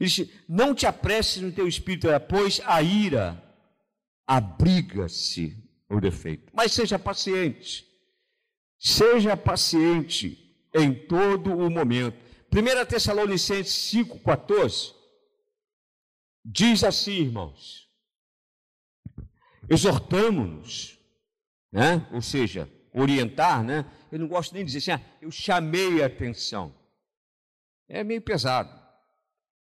Ele 0.00 0.08
diz: 0.08 0.30
Não 0.48 0.74
te 0.74 0.86
apresses 0.86 1.42
no 1.42 1.52
teu 1.52 1.68
espírito, 1.68 2.08
pois 2.26 2.58
a 2.64 2.80
ira 2.80 3.38
abriga-se 4.26 5.62
o 5.90 6.00
defeito. 6.00 6.50
Mas 6.54 6.72
seja 6.72 6.98
paciente. 6.98 7.86
Seja 8.78 9.36
paciente 9.36 10.56
em 10.74 10.94
todo 10.94 11.54
o 11.54 11.68
momento. 11.68 12.16
1 12.50 12.86
Tessalonicenses 12.86 13.92
5,14 13.92 14.94
diz 16.42 16.82
assim, 16.82 17.24
irmãos: 17.24 17.86
exortamos-nos, 19.68 20.98
né? 21.70 22.08
ou 22.10 22.22
seja, 22.22 22.66
orientar, 22.92 23.62
né? 23.62 23.84
Eu 24.10 24.18
não 24.18 24.28
gosto 24.28 24.52
nem 24.52 24.64
de 24.64 24.72
dizer 24.72 24.92
assim, 24.92 25.02
ah, 25.02 25.18
eu 25.20 25.30
chamei 25.30 26.02
a 26.02 26.06
atenção. 26.06 26.74
É 27.88 28.04
meio 28.04 28.22
pesado. 28.22 28.70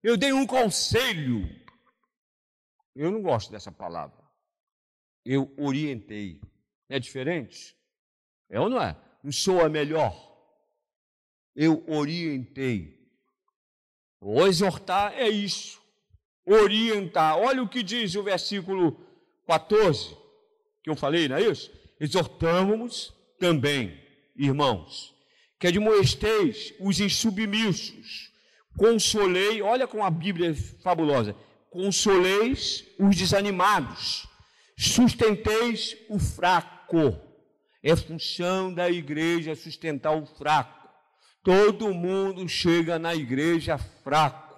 Eu 0.03 0.17
dei 0.17 0.33
um 0.33 0.47
conselho. 0.47 1.49
Eu 2.95 3.11
não 3.11 3.23
gosto 3.23 3.51
dessa 3.51 3.71
palavra. 3.71 4.25
Eu 5.25 5.53
orientei. 5.59 6.41
É 6.89 6.99
diferente? 6.99 7.77
É 8.49 8.61
ou 8.61 8.69
não 8.69 8.81
é? 8.81 8.97
Não 9.23 9.33
sou 9.33 9.65
a 9.65 9.69
melhor. 9.69 10.15
Eu 11.55 11.85
orientei. 11.89 12.97
O 14.21 14.47
exortar 14.47 15.15
é 15.15 15.29
isso. 15.29 15.81
Orientar. 16.45 17.37
Olha 17.39 17.63
o 17.63 17.69
que 17.69 17.83
diz 17.83 18.15
o 18.15 18.23
versículo 18.23 19.05
14, 19.47 20.17
que 20.83 20.91
eu 20.91 20.97
falei, 20.97 21.29
não 21.29 21.37
é 21.37 21.43
isso? 21.43 21.73
Exortamos 21.99 23.16
também, 23.39 24.01
irmãos, 24.37 25.15
que 25.59 25.67
admoesteis 25.67 26.75
os 26.81 27.01
insubmissos, 27.01 28.31
consolei, 28.77 29.63
olha 29.63 29.87
como 29.87 30.03
a 30.03 30.11
Bíblia 30.11 30.51
é 30.51 30.55
fabulosa, 30.55 31.35
consoleis 31.71 32.85
os 32.99 33.17
desanimados, 33.17 34.27
sustenteis 34.77 35.97
o 36.09 36.19
fraco. 36.19 37.21
É 37.83 37.95
função 37.95 38.73
da 38.75 38.91
igreja 38.91 39.55
sustentar 39.55 40.17
o 40.17 40.27
fraco. 40.27 40.89
Todo 41.43 41.95
mundo 41.95 42.49
chega 42.49 42.99
na 42.99 43.15
igreja 43.15 43.79
fraco. 43.79 44.57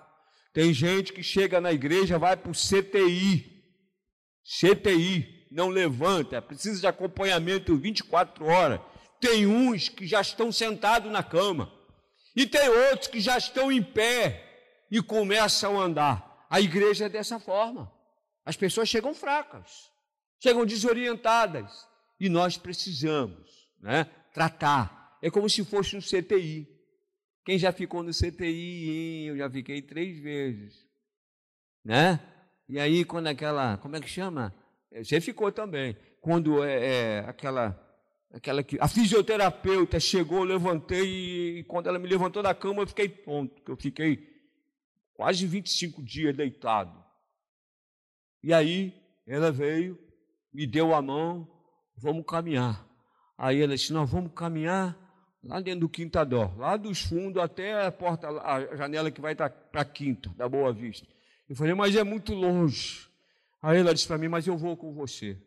Tem 0.55 0.73
gente 0.73 1.13
que 1.13 1.23
chega 1.23 1.61
na 1.61 1.73
igreja, 1.73 2.19
vai 2.19 2.37
para 2.37 2.51
o 2.51 2.55
CTI. 2.55 3.63
CTI, 4.43 5.38
não 5.51 5.69
levanta, 5.69 6.41
precisa 6.43 6.81
de 6.81 6.87
acompanhamento 6.87 7.77
24 7.77 8.45
horas. 8.45 8.81
Tem 9.21 9.47
uns 9.47 9.89
que 9.89 10.07
já 10.07 10.21
estão 10.21 10.53
sentados 10.53 11.11
na 11.11 11.23
cama. 11.23 11.73
E 12.37 12.47
tem 12.47 12.69
outros 12.69 13.09
que 13.09 13.21
já 13.21 13.37
estão 13.37 13.73
em 13.73 13.83
pé 13.83 14.85
e 14.91 15.03
começam 15.03 15.81
a 15.81 15.85
andar. 15.85 16.47
A 16.49 16.61
igreja 16.61 17.07
é 17.07 17.09
dessa 17.09 17.41
forma. 17.41 17.93
As 18.45 18.57
pessoas 18.57 18.89
chegam 18.89 19.15
fracas 19.15 19.89
chegam 20.41 20.65
desorientadas. 20.65 21.87
E 22.21 22.29
nós 22.29 22.57
precisamos 22.57 23.49
né, 23.81 24.05
tratar. 24.35 25.19
É 25.23 25.31
como 25.31 25.49
se 25.49 25.65
fosse 25.65 25.97
um 25.97 26.01
CTI. 26.01 26.69
Quem 27.45 27.59
já 27.59 27.73
ficou 27.73 28.03
no 28.03 28.11
CTI? 28.11 29.27
Eu 29.27 29.37
já 29.37 29.49
fiquei 29.49 29.81
três 29.81 30.21
vezes. 30.21 30.75
Né? 31.85 32.21
E 32.69 32.79
aí, 32.79 33.05
quando 33.05 33.29
aquela. 33.29 33.77
Como 33.79 33.97
é 33.97 34.01
que 34.01 34.09
chama? 34.09 34.55
Você 34.93 35.21
ficou 35.21 35.53
também. 35.53 35.97
Quando 36.21 36.63
é, 36.65 37.19
é 37.19 37.19
aquela. 37.21 37.85
Aquela 38.31 38.63
que, 38.63 38.77
a 38.79 38.87
fisioterapeuta 38.87 39.99
chegou, 39.99 40.45
levantei, 40.45 41.61
e 41.61 41.65
quando 41.65 41.89
ela 41.89 41.99
me 41.99 42.07
levantou 42.07 42.43
da 42.43 42.55
cama, 42.55 42.83
eu 42.83 42.87
fiquei 42.87 43.09
que 43.09 43.71
eu 43.71 43.77
fiquei 43.79 44.29
quase 45.15 45.47
25 45.47 46.03
dias 46.03 46.37
deitado. 46.37 46.93
E 48.43 48.53
aí 48.53 48.95
ela 49.27 49.51
veio, 49.51 49.99
me 50.53 50.67
deu 50.67 50.95
a 50.95 51.01
mão, 51.03 51.49
vamos 51.97 52.25
caminhar. 52.27 52.87
Aí 53.37 53.61
ela 53.61 53.75
disse: 53.75 53.93
Nós 53.93 54.09
vamos 54.09 54.33
caminhar 54.35 54.97
lá 55.43 55.61
dentro 55.61 55.81
do 55.81 55.89
quintador, 55.89 56.57
lá 56.59 56.77
dos 56.77 57.03
fundos 57.03 57.43
até 57.43 57.87
a 57.87 57.91
porta, 57.93 58.29
a 58.29 58.77
janela 58.77 59.11
que 59.11 59.21
vai 59.21 59.35
para 59.35 59.53
a 59.73 59.85
quinta, 59.85 60.31
da 60.37 60.49
Boa 60.49 60.73
Vista. 60.73 61.07
Eu 61.49 61.57
falei: 61.57 61.75
Mas 61.75 61.97
é 61.97 62.05
muito 62.05 62.35
longe. 62.35 63.08
Aí 63.61 63.79
ela 63.79 63.95
disse 63.95 64.07
para 64.07 64.19
mim: 64.19 64.29
Mas 64.29 64.47
eu 64.47 64.57
vou 64.57 64.77
com 64.77 64.93
você. 64.93 65.41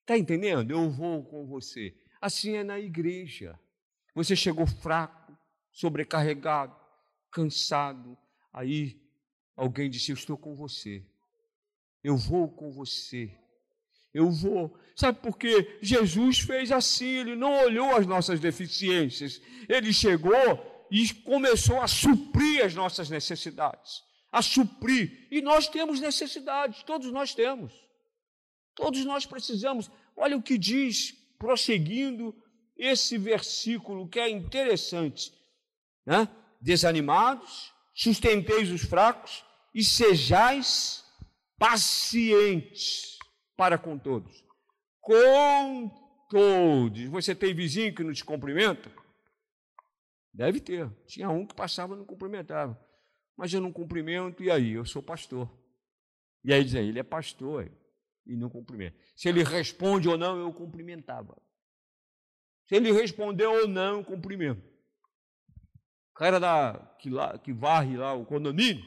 Está 0.00 0.18
entendendo? 0.18 0.70
Eu 0.70 0.90
vou 0.90 1.24
com 1.24 1.46
você. 1.46 1.94
Assim 2.20 2.56
é 2.56 2.64
na 2.64 2.78
igreja. 2.78 3.58
Você 4.14 4.36
chegou 4.36 4.66
fraco, 4.66 5.36
sobrecarregado, 5.70 6.76
cansado. 7.30 8.16
Aí 8.52 9.00
alguém 9.56 9.90
disse: 9.90 10.10
Eu 10.12 10.16
estou 10.16 10.36
com 10.36 10.54
você. 10.54 11.04
Eu 12.02 12.16
vou 12.16 12.48
com 12.48 12.70
você. 12.72 13.32
Eu 14.12 14.30
vou. 14.30 14.76
Sabe 14.94 15.20
por 15.20 15.38
quê? 15.38 15.78
Jesus 15.80 16.40
fez 16.40 16.70
assim, 16.70 17.06
ele 17.06 17.34
não 17.34 17.64
olhou 17.64 17.96
as 17.96 18.06
nossas 18.06 18.40
deficiências. 18.40 19.40
Ele 19.68 19.92
chegou 19.92 20.86
e 20.90 21.12
começou 21.14 21.80
a 21.80 21.88
suprir 21.88 22.64
as 22.64 22.74
nossas 22.74 23.08
necessidades. 23.08 24.02
A 24.32 24.42
suprir. 24.42 25.28
E 25.30 25.40
nós 25.40 25.68
temos 25.68 26.00
necessidades, 26.00 26.82
todos 26.82 27.12
nós 27.12 27.34
temos. 27.34 27.72
Todos 28.74 29.04
nós 29.04 29.26
precisamos. 29.26 29.90
Olha 30.16 30.36
o 30.36 30.42
que 30.42 30.56
diz, 30.56 31.12
prosseguindo 31.38 32.34
esse 32.76 33.18
versículo 33.18 34.08
que 34.08 34.18
é 34.18 34.28
interessante. 34.28 35.30
Né? 36.06 36.26
Desanimados, 36.60 37.70
sustenteis 37.94 38.70
os 38.70 38.80
fracos 38.80 39.44
e 39.74 39.84
sejais 39.84 41.04
pacientes 41.58 43.18
para 43.54 43.76
com 43.76 43.98
todos, 43.98 44.42
com 45.00 46.02
Todos. 46.32 47.04
Você 47.08 47.34
tem 47.34 47.52
vizinho 47.52 47.94
que 47.94 48.02
não 48.02 48.10
te 48.10 48.24
cumprimenta? 48.24 48.90
Deve 50.32 50.60
ter. 50.60 50.90
Tinha 51.06 51.28
um 51.28 51.46
que 51.46 51.54
passava 51.54 51.94
e 51.94 51.98
não 51.98 52.06
cumprimentava. 52.06 52.80
Mas 53.42 53.52
eu 53.52 53.60
não 53.60 53.72
cumprimento, 53.72 54.40
e 54.40 54.52
aí? 54.52 54.70
Eu 54.70 54.84
sou 54.84 55.02
pastor. 55.02 55.50
E 56.44 56.54
aí 56.54 56.62
dizia, 56.62 56.80
ele 56.80 57.00
é 57.00 57.02
pastor 57.02 57.68
e 58.24 58.36
não 58.36 58.48
cumprimenta. 58.48 58.96
Se 59.16 59.28
ele 59.28 59.42
responde 59.42 60.08
ou 60.08 60.16
não, 60.16 60.38
eu 60.38 60.52
cumprimentava. 60.52 61.36
Se 62.66 62.76
ele 62.76 62.92
respondeu 62.92 63.50
ou 63.50 63.66
não, 63.66 63.96
eu 63.96 64.04
cumprimento. 64.04 64.62
O 66.12 66.14
cara 66.14 66.38
da, 66.38 66.94
que, 67.00 67.10
lá, 67.10 67.36
que 67.36 67.52
varre 67.52 67.96
lá 67.96 68.14
o 68.14 68.24
condomínio, 68.24 68.84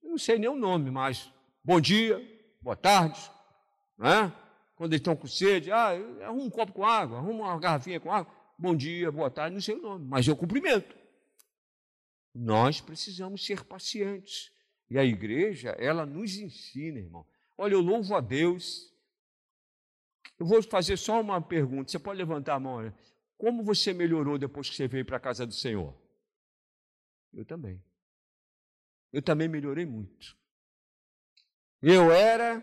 eu 0.00 0.10
não 0.10 0.18
sei 0.18 0.38
nem 0.38 0.48
o 0.48 0.54
nome, 0.54 0.92
mas 0.92 1.28
bom 1.64 1.80
dia, 1.80 2.24
boa 2.62 2.76
tarde, 2.76 3.20
né? 3.98 4.32
quando 4.76 4.92
eles 4.92 5.00
estão 5.00 5.16
com 5.16 5.26
sede, 5.26 5.72
ah, 5.72 5.88
arruma 6.22 6.44
um 6.44 6.50
copo 6.50 6.72
com 6.72 6.86
água, 6.86 7.18
arruma 7.18 7.46
uma 7.46 7.58
garrafinha 7.58 7.98
com 7.98 8.12
água, 8.12 8.32
bom 8.56 8.76
dia, 8.76 9.10
boa 9.10 9.28
tarde, 9.28 9.54
não 9.54 9.60
sei 9.60 9.74
o 9.74 9.82
nome, 9.82 10.06
mas 10.06 10.28
eu 10.28 10.36
cumprimento. 10.36 10.96
Nós 12.34 12.80
precisamos 12.80 13.44
ser 13.44 13.64
pacientes. 13.64 14.52
E 14.90 14.98
a 14.98 15.04
igreja, 15.04 15.70
ela 15.78 16.06
nos 16.06 16.36
ensina, 16.36 16.98
irmão. 16.98 17.26
Olha, 17.56 17.74
eu 17.74 17.80
louvo 17.80 18.14
a 18.14 18.20
Deus. 18.20 18.92
Eu 20.38 20.46
vou 20.46 20.62
fazer 20.62 20.96
só 20.96 21.20
uma 21.20 21.40
pergunta. 21.40 21.90
Você 21.90 21.98
pode 21.98 22.18
levantar 22.18 22.54
a 22.54 22.60
mão. 22.60 22.74
Olha. 22.74 22.94
Como 23.36 23.62
você 23.62 23.92
melhorou 23.92 24.38
depois 24.38 24.68
que 24.68 24.76
você 24.76 24.88
veio 24.88 25.04
para 25.04 25.16
a 25.16 25.20
casa 25.20 25.46
do 25.46 25.54
Senhor? 25.54 25.94
Eu 27.32 27.44
também. 27.44 27.82
Eu 29.12 29.22
também 29.22 29.48
melhorei 29.48 29.86
muito. 29.86 30.36
Eu 31.80 32.10
era 32.10 32.60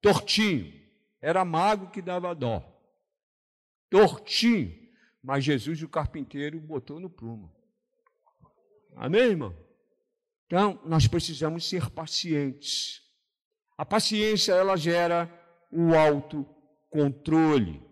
tortinho, 0.00 0.72
era 1.20 1.44
mago 1.44 1.90
que 1.90 2.02
dava 2.02 2.34
dó. 2.34 2.62
Tortinho, 3.88 4.92
mas 5.22 5.44
Jesus, 5.44 5.82
o 5.82 5.88
carpinteiro, 5.88 6.60
botou 6.60 7.00
no 7.00 7.08
prumo. 7.08 7.55
Amém, 8.96 9.20
irmão? 9.20 9.54
Então, 10.46 10.80
nós 10.86 11.06
precisamos 11.06 11.68
ser 11.68 11.90
pacientes. 11.90 13.02
A 13.76 13.84
paciência, 13.84 14.54
ela 14.54 14.74
gera 14.76 15.30
o 15.70 15.94
autocontrole. 15.94 17.82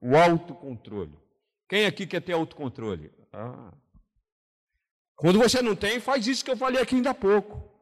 O 0.00 0.16
autocontrole. 0.16 1.18
Quem 1.68 1.86
aqui 1.86 2.06
quer 2.06 2.20
ter 2.20 2.34
autocontrole? 2.34 3.10
Ah. 3.32 3.72
Quando 5.16 5.40
você 5.40 5.60
não 5.60 5.74
tem, 5.74 5.98
faz 5.98 6.26
isso 6.28 6.44
que 6.44 6.52
eu 6.52 6.56
falei 6.56 6.80
aqui 6.80 6.94
ainda 6.94 7.10
há 7.10 7.14
pouco. 7.14 7.72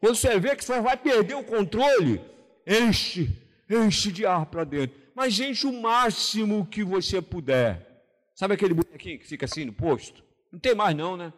Quando 0.00 0.16
você 0.16 0.38
vê 0.40 0.56
que 0.56 0.64
você 0.64 0.80
vai 0.80 0.96
perder 0.96 1.34
o 1.34 1.44
controle, 1.44 2.20
enche, 2.66 3.28
enche 3.68 4.10
de 4.10 4.24
ar 4.24 4.46
para 4.46 4.64
dentro. 4.64 4.98
Mas 5.14 5.38
enche 5.38 5.66
o 5.66 5.82
máximo 5.82 6.66
que 6.66 6.82
você 6.82 7.20
puder. 7.20 8.04
Sabe 8.34 8.54
aquele 8.54 8.74
bonequinho 8.74 9.18
que 9.18 9.26
fica 9.26 9.44
assim 9.44 9.66
no 9.66 9.72
posto? 9.72 10.24
Não 10.50 10.58
tem 10.58 10.74
mais 10.74 10.96
não, 10.96 11.16
né? 11.16 11.32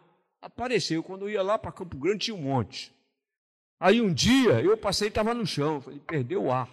Apareceu. 0.45 1.01
Quando 1.01 1.23
eu 1.23 1.31
ia 1.31 1.41
lá 1.41 1.57
para 1.57 1.71
Campo 1.71 1.97
Grande 1.97 2.25
tinha 2.25 2.35
um 2.35 2.41
monte. 2.41 2.93
Aí 3.79 3.99
um 3.99 4.13
dia 4.13 4.61
eu 4.61 4.77
passei 4.77 5.07
e 5.07 5.09
estava 5.09 5.33
no 5.33 5.45
chão. 5.45 5.81
Falei, 5.81 5.99
perdeu 5.99 6.43
o 6.43 6.51
ar. 6.51 6.69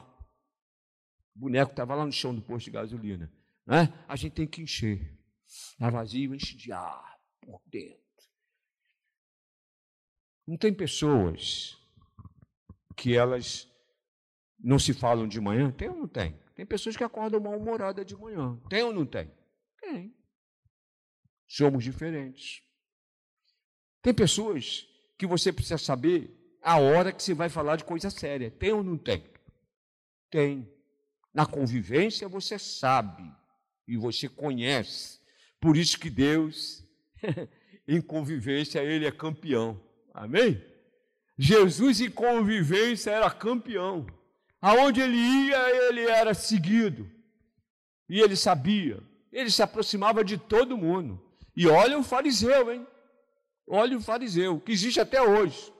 O 1.35 1.39
boneco 1.39 1.71
estava 1.71 1.95
lá 1.95 2.05
no 2.05 2.13
chão 2.13 2.35
do 2.35 2.43
posto 2.43 2.67
de 2.67 2.73
gasolina. 2.73 3.33
Né? 3.67 3.91
A 4.07 4.15
gente 4.15 4.35
tem 4.35 4.47
que 4.47 4.61
encher. 4.61 5.19
Está 5.47 5.89
vazio, 5.89 6.35
enche 6.35 6.55
de 6.55 6.71
ar 6.71 7.19
por 7.41 7.63
dentro. 7.67 7.99
Não 10.47 10.59
tem 10.59 10.75
pessoas 10.75 11.79
que 12.95 13.17
elas 13.17 13.67
não 14.59 14.79
se 14.79 14.93
falam 14.93 15.27
de 15.27 15.41
manhã? 15.41 15.73
Tem 15.73 15.89
ou 15.89 15.97
não 15.97 16.09
tem? 16.09 16.39
Tem 16.55 16.67
pessoas 16.67 16.95
que 16.95 17.05
acordam 17.05 17.41
mal-humoradas 17.41 18.05
de 18.05 18.15
manhã. 18.15 18.55
Tem 18.69 18.83
ou 18.83 18.93
não 18.93 19.07
tem? 19.07 19.31
Tem. 19.81 20.15
Somos 21.49 21.83
diferentes. 21.83 22.63
Tem 24.03 24.13
pessoas 24.13 24.87
que 25.17 25.27
você 25.27 25.53
precisa 25.53 25.79
saber 25.79 26.31
a 26.61 26.79
hora 26.79 27.13
que 27.13 27.23
você 27.23 27.35
vai 27.35 27.49
falar 27.49 27.77
de 27.77 27.85
coisa 27.85 28.11
séria. 28.11 28.51
Tem 28.51 28.73
ou 28.73 28.83
não 28.83 28.99
tem? 28.99 29.25
Tem. 30.31 30.69
Na 31.33 31.47
convivência 31.47 32.29
você 32.29 32.59
sabe 32.59 33.23
e 33.87 33.97
você 33.97 34.29
conhece. 34.29 35.21
Por 35.61 35.77
isso 35.77 35.99
que 35.99 36.11
Deus, 36.11 36.85
em 37.87 38.01
convivência, 38.01 38.83
ele 38.83 39.07
é 39.07 39.13
campeão. 39.13 39.81
Amém? 40.13 40.63
Jesus 41.39 42.01
em 42.01 42.11
convivência 42.11 43.11
era 43.11 43.31
campeão. 43.31 44.07
Aonde 44.61 45.01
ele 45.01 45.17
ia, 45.17 45.89
ele 45.89 46.03
era 46.03 46.35
seguido. 46.35 47.11
E 48.09 48.21
ele 48.21 48.37
sabia. 48.37 49.03
Ele 49.33 49.51
se 49.51 49.63
aproximava 49.63 50.25
de 50.25 50.37
todo 50.37 50.77
mundo. 50.77 51.21
E 51.57 51.67
olha 51.67 51.99
o 51.99 52.03
fariseu, 52.03 52.73
hein? 52.73 52.87
Olha 53.69 53.97
o 53.97 54.01
fariseu, 54.01 54.61
que 54.61 54.73
existe 54.73 55.01
até 55.01 55.23
hoje. 55.23 55.73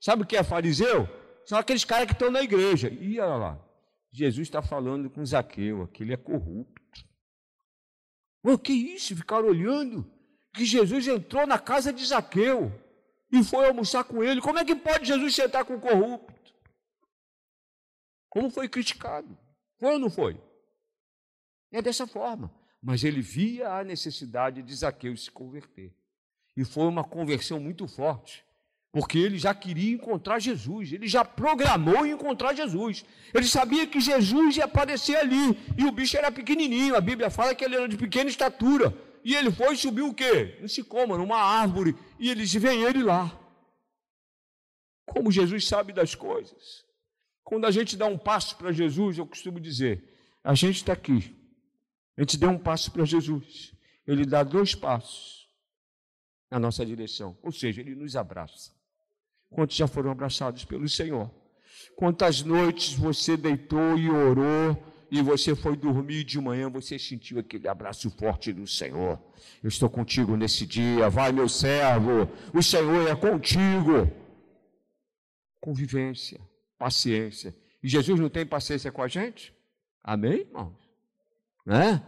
Sabe 0.00 0.22
o 0.22 0.26
que 0.26 0.36
é 0.36 0.42
fariseu? 0.42 1.08
São 1.44 1.58
aqueles 1.58 1.84
caras 1.84 2.06
que 2.06 2.12
estão 2.12 2.30
na 2.30 2.42
igreja. 2.42 2.88
E 2.88 3.18
olha 3.20 3.36
lá, 3.36 3.66
Jesus 4.10 4.48
está 4.48 4.62
falando 4.62 5.10
com 5.10 5.24
Zaqueu, 5.24 5.82
aquele 5.82 6.12
é 6.12 6.16
corrupto. 6.16 7.04
O 8.42 8.58
que 8.58 8.72
isso? 8.72 9.14
Ficaram 9.16 9.48
olhando 9.48 10.10
que 10.54 10.64
Jesus 10.64 11.06
entrou 11.06 11.46
na 11.46 11.58
casa 11.58 11.92
de 11.92 12.04
Zaqueu 12.04 12.72
e 13.30 13.42
foi 13.44 13.66
almoçar 13.66 14.04
com 14.04 14.22
ele. 14.22 14.40
Como 14.40 14.58
é 14.58 14.64
que 14.64 14.74
pode 14.74 15.06
Jesus 15.06 15.34
sentar 15.34 15.64
com 15.64 15.74
o 15.74 15.80
corrupto? 15.80 16.34
Como 18.28 18.50
foi 18.50 18.68
criticado? 18.68 19.36
Foi 19.78 19.92
ou 19.92 19.98
não 19.98 20.10
foi? 20.10 20.40
É 21.72 21.82
dessa 21.82 22.06
forma. 22.06 22.52
Mas 22.80 23.04
ele 23.04 23.20
via 23.20 23.70
a 23.70 23.84
necessidade 23.84 24.62
de 24.62 24.74
Zaqueu 24.74 25.16
se 25.16 25.30
converter. 25.30 25.94
E 26.56 26.64
foi 26.64 26.84
uma 26.84 27.04
conversão 27.04 27.60
muito 27.60 27.86
forte, 27.86 28.42
porque 28.90 29.18
ele 29.18 29.36
já 29.36 29.54
queria 29.54 29.92
encontrar 29.92 30.38
Jesus, 30.38 30.90
ele 30.90 31.06
já 31.06 31.22
programou 31.22 32.06
encontrar 32.06 32.54
Jesus. 32.54 33.04
Ele 33.34 33.46
sabia 33.46 33.86
que 33.86 34.00
Jesus 34.00 34.56
ia 34.56 34.64
aparecer 34.64 35.16
ali, 35.16 35.58
e 35.76 35.84
o 35.84 35.92
bicho 35.92 36.16
era 36.16 36.32
pequenininho, 36.32 36.96
a 36.96 37.00
Bíblia 37.00 37.28
fala 37.28 37.54
que 37.54 37.62
ele 37.62 37.76
era 37.76 37.86
de 37.86 37.98
pequena 37.98 38.30
estatura. 38.30 38.96
E 39.22 39.34
ele 39.34 39.50
foi 39.50 39.74
e 39.74 39.76
subiu 39.76 40.08
o 40.08 40.14
quê? 40.14 40.58
Se 40.66 40.82
coma, 40.82 41.18
numa 41.18 41.36
árvore, 41.36 41.94
e 42.18 42.30
eles 42.30 42.54
vem 42.54 42.84
ele 42.84 43.02
lá. 43.02 43.38
Como 45.04 45.30
Jesus 45.30 45.66
sabe 45.68 45.92
das 45.92 46.14
coisas. 46.14 46.86
Quando 47.44 47.66
a 47.66 47.70
gente 47.70 47.96
dá 47.96 48.06
um 48.06 48.16
passo 48.16 48.56
para 48.56 48.72
Jesus, 48.72 49.18
eu 49.18 49.26
costumo 49.26 49.60
dizer, 49.60 50.02
a 50.42 50.54
gente 50.54 50.76
está 50.76 50.94
aqui, 50.94 51.36
a 52.16 52.22
gente 52.22 52.38
deu 52.38 52.48
um 52.48 52.58
passo 52.58 52.90
para 52.90 53.04
Jesus, 53.04 53.72
ele 54.06 54.24
dá 54.24 54.42
dois 54.42 54.74
passos 54.74 55.35
na 56.50 56.58
nossa 56.58 56.84
direção. 56.84 57.36
Ou 57.42 57.52
seja, 57.52 57.80
Ele 57.80 57.94
nos 57.94 58.16
abraça. 58.16 58.72
Quantos 59.50 59.76
já 59.76 59.86
foram 59.86 60.10
abraçados 60.10 60.64
pelo 60.64 60.88
Senhor? 60.88 61.30
Quantas 61.96 62.42
noites 62.42 62.94
você 62.94 63.36
deitou 63.36 63.96
e 63.96 64.10
orou 64.10 64.76
e 65.10 65.22
você 65.22 65.54
foi 65.54 65.76
dormir 65.76 66.24
de 66.24 66.40
manhã, 66.40 66.68
você 66.68 66.98
sentiu 66.98 67.38
aquele 67.38 67.68
abraço 67.68 68.10
forte 68.10 68.52
do 68.52 68.66
Senhor. 68.66 69.20
Eu 69.62 69.68
estou 69.68 69.88
contigo 69.88 70.36
nesse 70.36 70.66
dia, 70.66 71.08
vai 71.08 71.32
meu 71.32 71.48
servo, 71.48 72.28
o 72.52 72.62
Senhor 72.62 73.08
é 73.08 73.14
contigo. 73.14 74.10
Convivência, 75.60 76.40
paciência. 76.78 77.54
E 77.82 77.88
Jesus 77.88 78.18
não 78.18 78.28
tem 78.28 78.44
paciência 78.44 78.90
com 78.90 79.02
a 79.02 79.08
gente? 79.08 79.54
Amém, 80.02 80.40
irmãos? 80.40 80.74
Né? 81.64 82.02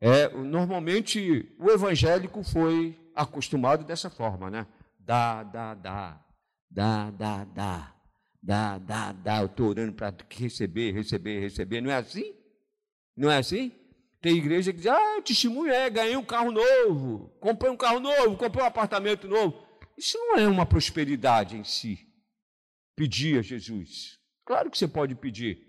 É, 0.00 0.28
normalmente 0.28 1.48
o 1.58 1.70
evangélico 1.70 2.42
foi 2.42 2.98
acostumado 3.14 3.84
dessa 3.84 4.10
forma, 4.10 4.50
né? 4.50 4.66
Dá, 4.98 5.42
dá, 5.42 5.74
dá, 5.74 6.24
dá, 6.70 7.10
dá, 7.10 7.44
dá, 7.44 7.94
dá, 8.42 8.78
dá, 8.78 9.12
dá. 9.12 9.40
Eu 9.40 9.46
estou 9.46 9.68
orando 9.68 9.92
para 9.92 10.14
receber, 10.30 10.92
receber, 10.92 11.40
receber. 11.40 11.80
Não 11.80 11.90
é 11.90 11.96
assim? 11.96 12.34
Não 13.16 13.30
é 13.30 13.38
assim? 13.38 13.72
Tem 14.20 14.36
igreja 14.36 14.72
que 14.72 14.78
diz, 14.78 14.86
ah, 14.86 15.20
testemunho 15.22 15.70
é, 15.70 15.90
ganhei 15.90 16.16
um 16.16 16.24
carro 16.24 16.50
novo, 16.50 17.28
comprei 17.40 17.70
um 17.70 17.76
carro 17.76 18.00
novo, 18.00 18.38
comprei 18.38 18.64
um 18.64 18.66
apartamento 18.66 19.28
novo. 19.28 19.62
Isso 19.98 20.16
não 20.16 20.38
é 20.38 20.48
uma 20.48 20.64
prosperidade 20.64 21.56
em 21.56 21.62
si. 21.62 22.08
Pedir 22.96 23.38
a 23.38 23.42
Jesus. 23.42 24.18
Claro 24.44 24.70
que 24.70 24.78
você 24.78 24.88
pode 24.88 25.14
pedir, 25.14 25.66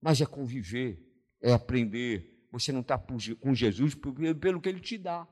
mas 0.00 0.20
é 0.20 0.26
conviver, 0.26 0.98
é 1.42 1.52
aprender. 1.52 2.46
Você 2.52 2.70
não 2.70 2.80
está 2.80 2.96
com 2.96 3.54
Jesus 3.54 3.94
pelo 3.94 4.60
que 4.60 4.68
ele 4.68 4.80
te 4.80 4.96
dá. 4.96 5.26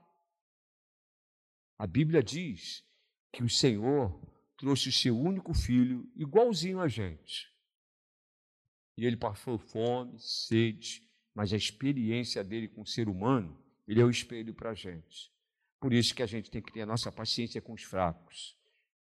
A 1.76 1.86
Bíblia 1.86 2.22
diz 2.22 2.84
que 3.32 3.42
o 3.42 3.48
Senhor 3.48 4.20
trouxe 4.56 4.88
o 4.88 4.92
seu 4.92 5.18
único 5.18 5.52
filho, 5.52 6.08
igualzinho 6.14 6.80
a 6.80 6.86
gente. 6.86 7.52
E 8.96 9.04
ele 9.04 9.16
passou 9.16 9.58
fome, 9.58 10.16
sede, 10.20 11.02
mas 11.34 11.52
a 11.52 11.56
experiência 11.56 12.44
dele 12.44 12.68
com 12.68 12.82
o 12.82 12.86
ser 12.86 13.08
humano, 13.08 13.60
ele 13.88 14.00
é 14.00 14.04
o 14.04 14.10
espelho 14.10 14.54
para 14.54 14.70
a 14.70 14.74
gente. 14.74 15.32
Por 15.80 15.92
isso 15.92 16.14
que 16.14 16.22
a 16.22 16.26
gente 16.26 16.48
tem 16.48 16.62
que 16.62 16.72
ter 16.72 16.82
a 16.82 16.86
nossa 16.86 17.10
paciência 17.10 17.60
com 17.60 17.72
os 17.72 17.82
fracos. 17.82 18.56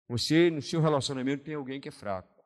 Você, 0.10 0.50
no 0.50 0.62
seu 0.62 0.82
relacionamento, 0.82 1.44
tem 1.44 1.54
alguém 1.54 1.80
que 1.80 1.90
é 1.90 1.92
fraco. 1.92 2.44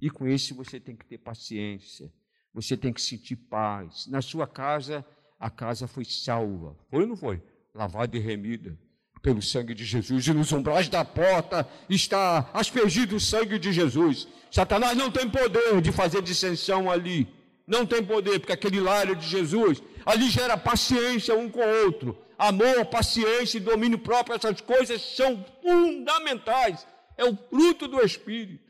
E 0.00 0.10
com 0.10 0.26
esse 0.26 0.54
você 0.54 0.80
tem 0.80 0.96
que 0.96 1.04
ter 1.04 1.18
paciência. 1.18 2.10
Você 2.54 2.76
tem 2.76 2.92
que 2.92 3.02
sentir 3.02 3.36
paz. 3.36 4.06
Na 4.06 4.22
sua 4.22 4.46
casa, 4.46 5.06
a 5.38 5.50
casa 5.50 5.86
foi 5.86 6.06
salva. 6.06 6.74
Foi 6.88 7.02
ou 7.02 7.06
não 7.06 7.16
foi? 7.16 7.42
Lavada 7.74 8.16
e 8.16 8.20
remida 8.20 8.78
pelo 9.22 9.42
sangue 9.42 9.74
de 9.74 9.84
Jesus. 9.84 10.26
E 10.26 10.32
nos 10.32 10.52
umbrais 10.52 10.88
da 10.88 11.04
porta 11.04 11.68
está 11.88 12.48
aspergido 12.52 13.16
o 13.16 13.20
sangue 13.20 13.58
de 13.58 13.72
Jesus. 13.72 14.28
Satanás 14.50 14.96
não 14.96 15.10
tem 15.10 15.28
poder 15.28 15.80
de 15.80 15.92
fazer 15.92 16.22
dissensão 16.22 16.90
ali. 16.90 17.28
Não 17.66 17.84
tem 17.84 18.02
poder, 18.02 18.38
porque 18.38 18.52
aquele 18.52 18.80
lar 18.80 19.14
de 19.14 19.26
Jesus, 19.26 19.82
ali 20.06 20.30
gera 20.30 20.56
paciência 20.56 21.36
um 21.36 21.50
com 21.50 21.60
o 21.60 21.84
outro. 21.84 22.16
Amor, 22.38 22.86
paciência 22.86 23.58
e 23.58 23.60
domínio 23.60 23.98
próprio, 23.98 24.36
essas 24.36 24.60
coisas 24.60 25.02
são 25.16 25.44
fundamentais. 25.60 26.86
É 27.16 27.24
o 27.24 27.36
fruto 27.36 27.86
do 27.86 28.00
Espírito. 28.00 28.64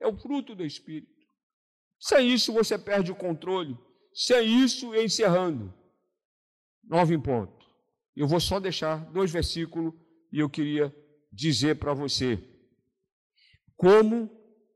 É 0.00 0.06
o 0.06 0.16
fruto 0.16 0.54
do 0.54 0.64
Espírito. 0.64 1.12
Sem 1.98 2.32
isso 2.32 2.52
você 2.52 2.78
perde 2.78 3.10
o 3.10 3.16
controle. 3.16 3.76
Sem 4.12 4.62
isso, 4.62 4.94
encerrando. 4.94 5.74
Nove 6.84 7.14
em 7.14 7.20
ponto. 7.20 7.63
Eu 8.16 8.28
vou 8.28 8.40
só 8.40 8.60
deixar 8.60 8.96
dois 9.12 9.30
versículos 9.30 9.92
e 10.32 10.38
eu 10.38 10.48
queria 10.48 10.94
dizer 11.32 11.76
para 11.76 11.92
você 11.92 12.38
como, 13.76 14.30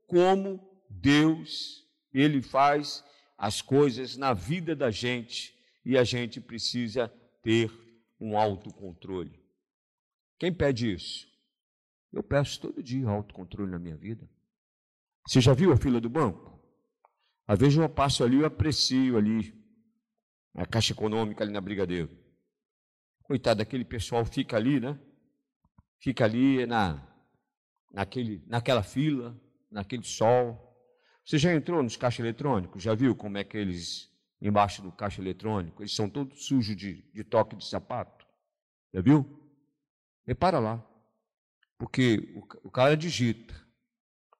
como 0.05 0.59
Deus, 0.89 1.85
Ele 2.13 2.41
faz 2.41 3.03
as 3.37 3.61
coisas 3.61 4.17
na 4.17 4.33
vida 4.33 4.75
da 4.75 4.91
gente 4.91 5.55
e 5.85 5.97
a 5.97 6.03
gente 6.03 6.41
precisa 6.41 7.07
ter 7.41 7.71
um 8.19 8.37
autocontrole. 8.37 9.39
Quem 10.37 10.53
pede 10.53 10.91
isso? 10.91 11.27
Eu 12.11 12.23
peço 12.23 12.59
todo 12.59 12.83
dia 12.83 13.07
autocontrole 13.07 13.71
na 13.71 13.79
minha 13.79 13.95
vida. 13.95 14.29
Você 15.27 15.39
já 15.39 15.53
viu 15.53 15.71
a 15.71 15.77
fila 15.77 16.01
do 16.01 16.09
banco? 16.09 16.59
Às 17.47 17.59
vezes 17.59 17.77
eu 17.77 17.89
passo 17.89 18.23
ali, 18.23 18.37
eu 18.37 18.45
aprecio 18.45 19.17
ali 19.17 19.53
a 20.53 20.65
Caixa 20.65 20.93
Econômica 20.93 21.43
ali 21.43 21.53
na 21.53 21.61
Brigadeiro. 21.61 22.09
Coitado, 23.29 23.61
aquele 23.61 23.85
pessoal 23.85 24.25
fica 24.25 24.57
ali, 24.57 24.79
né? 24.79 24.99
Fica 25.99 26.25
ali 26.25 26.65
na, 26.65 26.99
naquele, 27.91 28.43
naquela 28.47 28.81
fila, 28.81 29.39
naquele 29.69 30.01
sol. 30.01 30.75
Você 31.23 31.37
já 31.37 31.53
entrou 31.53 31.83
nos 31.83 31.95
caixas 31.95 32.21
eletrônicos? 32.21 32.81
Já 32.81 32.95
viu 32.95 33.15
como 33.15 33.37
é 33.37 33.43
que 33.43 33.55
eles, 33.55 34.11
embaixo 34.41 34.81
do 34.81 34.91
caixa 34.91 35.21
eletrônico, 35.21 35.83
eles 35.83 35.93
são 35.93 36.09
todos 36.09 36.47
sujos 36.47 36.75
de, 36.75 37.03
de 37.13 37.23
toque 37.23 37.55
de 37.55 37.67
sapato? 37.67 38.25
Já 38.91 38.99
viu? 38.99 39.23
Repara 40.25 40.57
lá. 40.57 40.83
Porque 41.77 42.33
o, 42.35 42.67
o 42.67 42.71
cara 42.71 42.97
digita. 42.97 43.53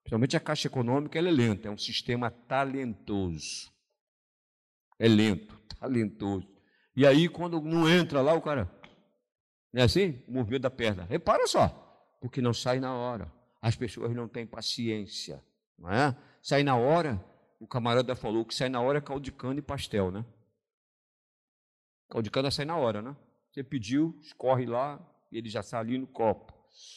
Principalmente 0.02 0.36
a 0.36 0.40
caixa 0.40 0.66
econômica, 0.66 1.16
ela 1.16 1.28
é 1.28 1.30
lenta, 1.30 1.68
é 1.68 1.70
um 1.70 1.78
sistema 1.78 2.28
talentoso. 2.28 3.70
É 4.98 5.06
lento, 5.06 5.56
talentoso. 5.78 6.48
E 6.96 7.06
aí, 7.06 7.28
quando 7.28 7.60
não 7.60 7.88
entra 7.88 8.20
lá, 8.20 8.34
o 8.34 8.42
cara. 8.42 8.79
Não 9.72 9.82
é 9.82 9.84
assim? 9.84 10.22
O 10.26 10.32
movimento 10.32 10.62
da 10.62 10.70
perna. 10.70 11.04
Repara 11.04 11.46
só, 11.46 11.68
porque 12.20 12.40
não 12.40 12.52
sai 12.52 12.80
na 12.80 12.94
hora. 12.94 13.32
As 13.62 13.76
pessoas 13.76 14.14
não 14.14 14.26
têm 14.26 14.46
paciência. 14.46 15.42
Não 15.78 15.90
é? 15.90 16.16
Sai 16.42 16.62
na 16.62 16.76
hora, 16.76 17.22
o 17.58 17.66
camarada 17.66 18.16
falou 18.16 18.44
que 18.44 18.54
sai 18.54 18.68
na 18.68 18.80
hora 18.80 18.98
é 18.98 19.00
caldo 19.00 19.22
de 19.22 19.32
cana 19.32 19.58
e 19.58 19.62
pastel, 19.62 20.10
né? 20.10 20.24
Caldo 22.08 22.24
de 22.24 22.30
cana 22.30 22.50
sai 22.50 22.64
na 22.64 22.76
hora, 22.76 23.02
né? 23.02 23.16
Você 23.50 23.62
pediu, 23.62 24.18
escorre 24.22 24.66
lá, 24.66 24.98
e 25.30 25.38
ele 25.38 25.48
já 25.48 25.62
sai 25.62 25.80
ali 25.80 25.98
no 25.98 26.06
copo. 26.06 26.52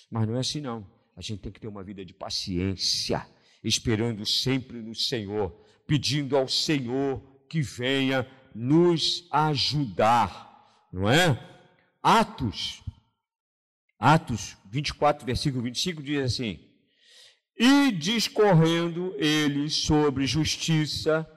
Mas 0.10 0.28
não 0.28 0.36
é 0.36 0.40
assim, 0.40 0.62
não. 0.62 0.88
A 1.16 1.22
gente 1.22 1.42
tem 1.42 1.52
que 1.52 1.60
ter 1.60 1.68
uma 1.68 1.84
vida 1.84 2.04
de 2.04 2.14
paciência, 2.14 3.26
esperando 3.64 4.26
sempre 4.26 4.82
no 4.82 4.96
Senhor, 4.96 5.52
pedindo 5.86 6.36
ao 6.36 6.48
Senhor 6.48 7.22
que 7.50 7.62
venha 7.62 8.28
nos 8.56 9.28
ajudar, 9.32 10.88
não 10.92 11.10
é? 11.10 11.53
Atos, 12.04 12.84
Atos 13.98 14.58
24, 14.70 15.26
versículo 15.26 15.64
25 15.64 16.04
diz 16.04 16.24
assim: 16.24 16.74
e 17.58 17.92
discorrendo 17.92 19.14
ele 19.18 19.70
sobre 19.70 20.26
justiça, 20.26 21.28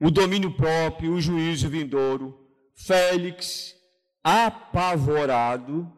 o 0.00 0.10
domínio 0.10 0.54
próprio, 0.54 1.14
o 1.14 1.20
juízo 1.20 1.68
vindouro, 1.68 2.46
Félix, 2.74 3.74
apavorado, 4.22 5.90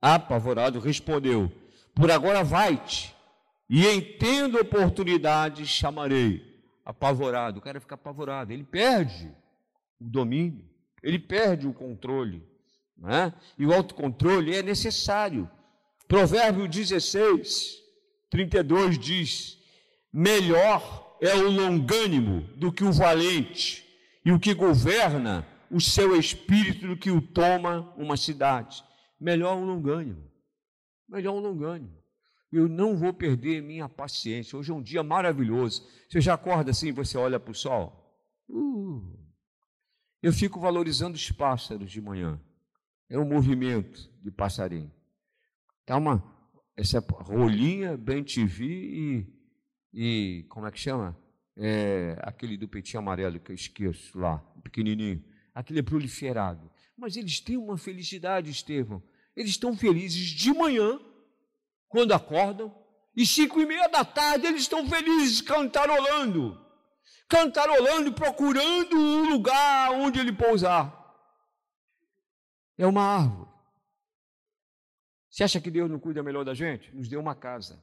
apavorado, 0.00 0.80
respondeu: 0.80 1.50
Por 1.94 2.10
agora 2.10 2.42
vai-te, 2.44 3.14
e 3.68 3.86
em 3.86 4.00
tendo 4.18 4.58
oportunidade 4.58 5.66
chamarei. 5.66 6.52
Apavorado, 6.84 7.58
o 7.58 7.62
cara 7.62 7.80
fica 7.80 7.94
apavorado, 7.94 8.52
ele 8.52 8.64
perde 8.64 9.34
o 9.98 10.04
domínio, 10.04 10.68
ele 11.04 11.18
perde 11.18 11.68
o 11.68 11.74
controle, 11.74 12.42
não 12.96 13.10
é? 13.10 13.32
e 13.58 13.66
o 13.66 13.74
autocontrole 13.74 14.56
é 14.56 14.62
necessário. 14.62 15.48
Provérbio 16.08 16.66
16, 16.66 17.76
32 18.30 18.98
diz: 18.98 19.58
Melhor 20.10 21.18
é 21.20 21.34
o 21.34 21.50
longânimo 21.50 22.48
do 22.56 22.72
que 22.72 22.82
o 22.82 22.92
valente, 22.92 23.84
e 24.24 24.32
o 24.32 24.40
que 24.40 24.54
governa 24.54 25.46
o 25.70 25.78
seu 25.78 26.16
espírito 26.18 26.88
do 26.88 26.96
que 26.96 27.10
o 27.10 27.20
toma 27.20 27.92
uma 27.98 28.16
cidade. 28.16 28.82
Melhor 29.20 29.56
um 29.56 29.64
longânimo. 29.66 30.24
Melhor 31.06 31.34
um 31.34 31.40
longânimo. 31.40 32.02
Eu 32.50 32.66
não 32.66 32.96
vou 32.96 33.12
perder 33.12 33.60
minha 33.60 33.88
paciência. 33.88 34.56
Hoje 34.56 34.70
é 34.70 34.74
um 34.74 34.82
dia 34.82 35.02
maravilhoso. 35.02 35.86
Você 36.08 36.20
já 36.20 36.34
acorda 36.34 36.70
assim, 36.70 36.92
você 36.92 37.18
olha 37.18 37.38
para 37.38 37.50
o 37.50 37.54
sol? 37.54 38.00
Uh, 38.48 39.23
eu 40.24 40.32
fico 40.32 40.58
valorizando 40.58 41.16
os 41.16 41.30
pássaros 41.30 41.92
de 41.92 42.00
manhã. 42.00 42.40
É 43.10 43.18
um 43.18 43.26
movimento 43.26 44.10
de 44.22 44.30
passarinho. 44.30 44.90
Está 45.82 45.98
uma, 45.98 46.24
essa 46.74 46.98
rolinha, 46.98 47.94
bem 47.94 48.24
TV 48.24 48.64
e, 48.64 49.26
e 49.92 50.46
como 50.48 50.66
é 50.66 50.70
que 50.70 50.80
chama? 50.80 51.14
É, 51.54 52.16
aquele 52.22 52.56
do 52.56 52.66
peitinho 52.66 53.00
amarelo 53.00 53.38
que 53.38 53.50
eu 53.52 53.54
esqueço 53.54 54.18
lá, 54.18 54.38
pequenininho. 54.62 55.22
Aquele 55.54 55.80
é 55.80 55.82
proliferado. 55.82 56.70
Mas 56.96 57.18
eles 57.18 57.38
têm 57.38 57.58
uma 57.58 57.76
felicidade, 57.76 58.50
Estevão. 58.50 59.02
Eles 59.36 59.50
estão 59.50 59.76
felizes 59.76 60.28
de 60.28 60.54
manhã, 60.54 60.98
quando 61.86 62.12
acordam, 62.12 62.74
e 63.14 63.26
cinco 63.26 63.60
e 63.60 63.66
meia 63.66 63.88
da 63.88 64.06
tarde 64.06 64.46
eles 64.46 64.62
estão 64.62 64.88
felizes 64.88 65.42
cantarolando. 65.42 66.63
Cantarolando, 67.28 68.12
procurando 68.12 68.96
um 68.96 69.30
lugar 69.30 69.92
onde 69.92 70.20
ele 70.20 70.32
pousar. 70.32 70.92
É 72.76 72.86
uma 72.86 73.02
árvore. 73.02 73.50
Você 75.30 75.42
acha 75.42 75.60
que 75.60 75.70
Deus 75.70 75.90
não 75.90 75.98
cuida 75.98 76.22
melhor 76.22 76.44
da 76.44 76.54
gente? 76.54 76.94
Nos 76.94 77.08
deu 77.08 77.20
uma 77.20 77.34
casa. 77.34 77.82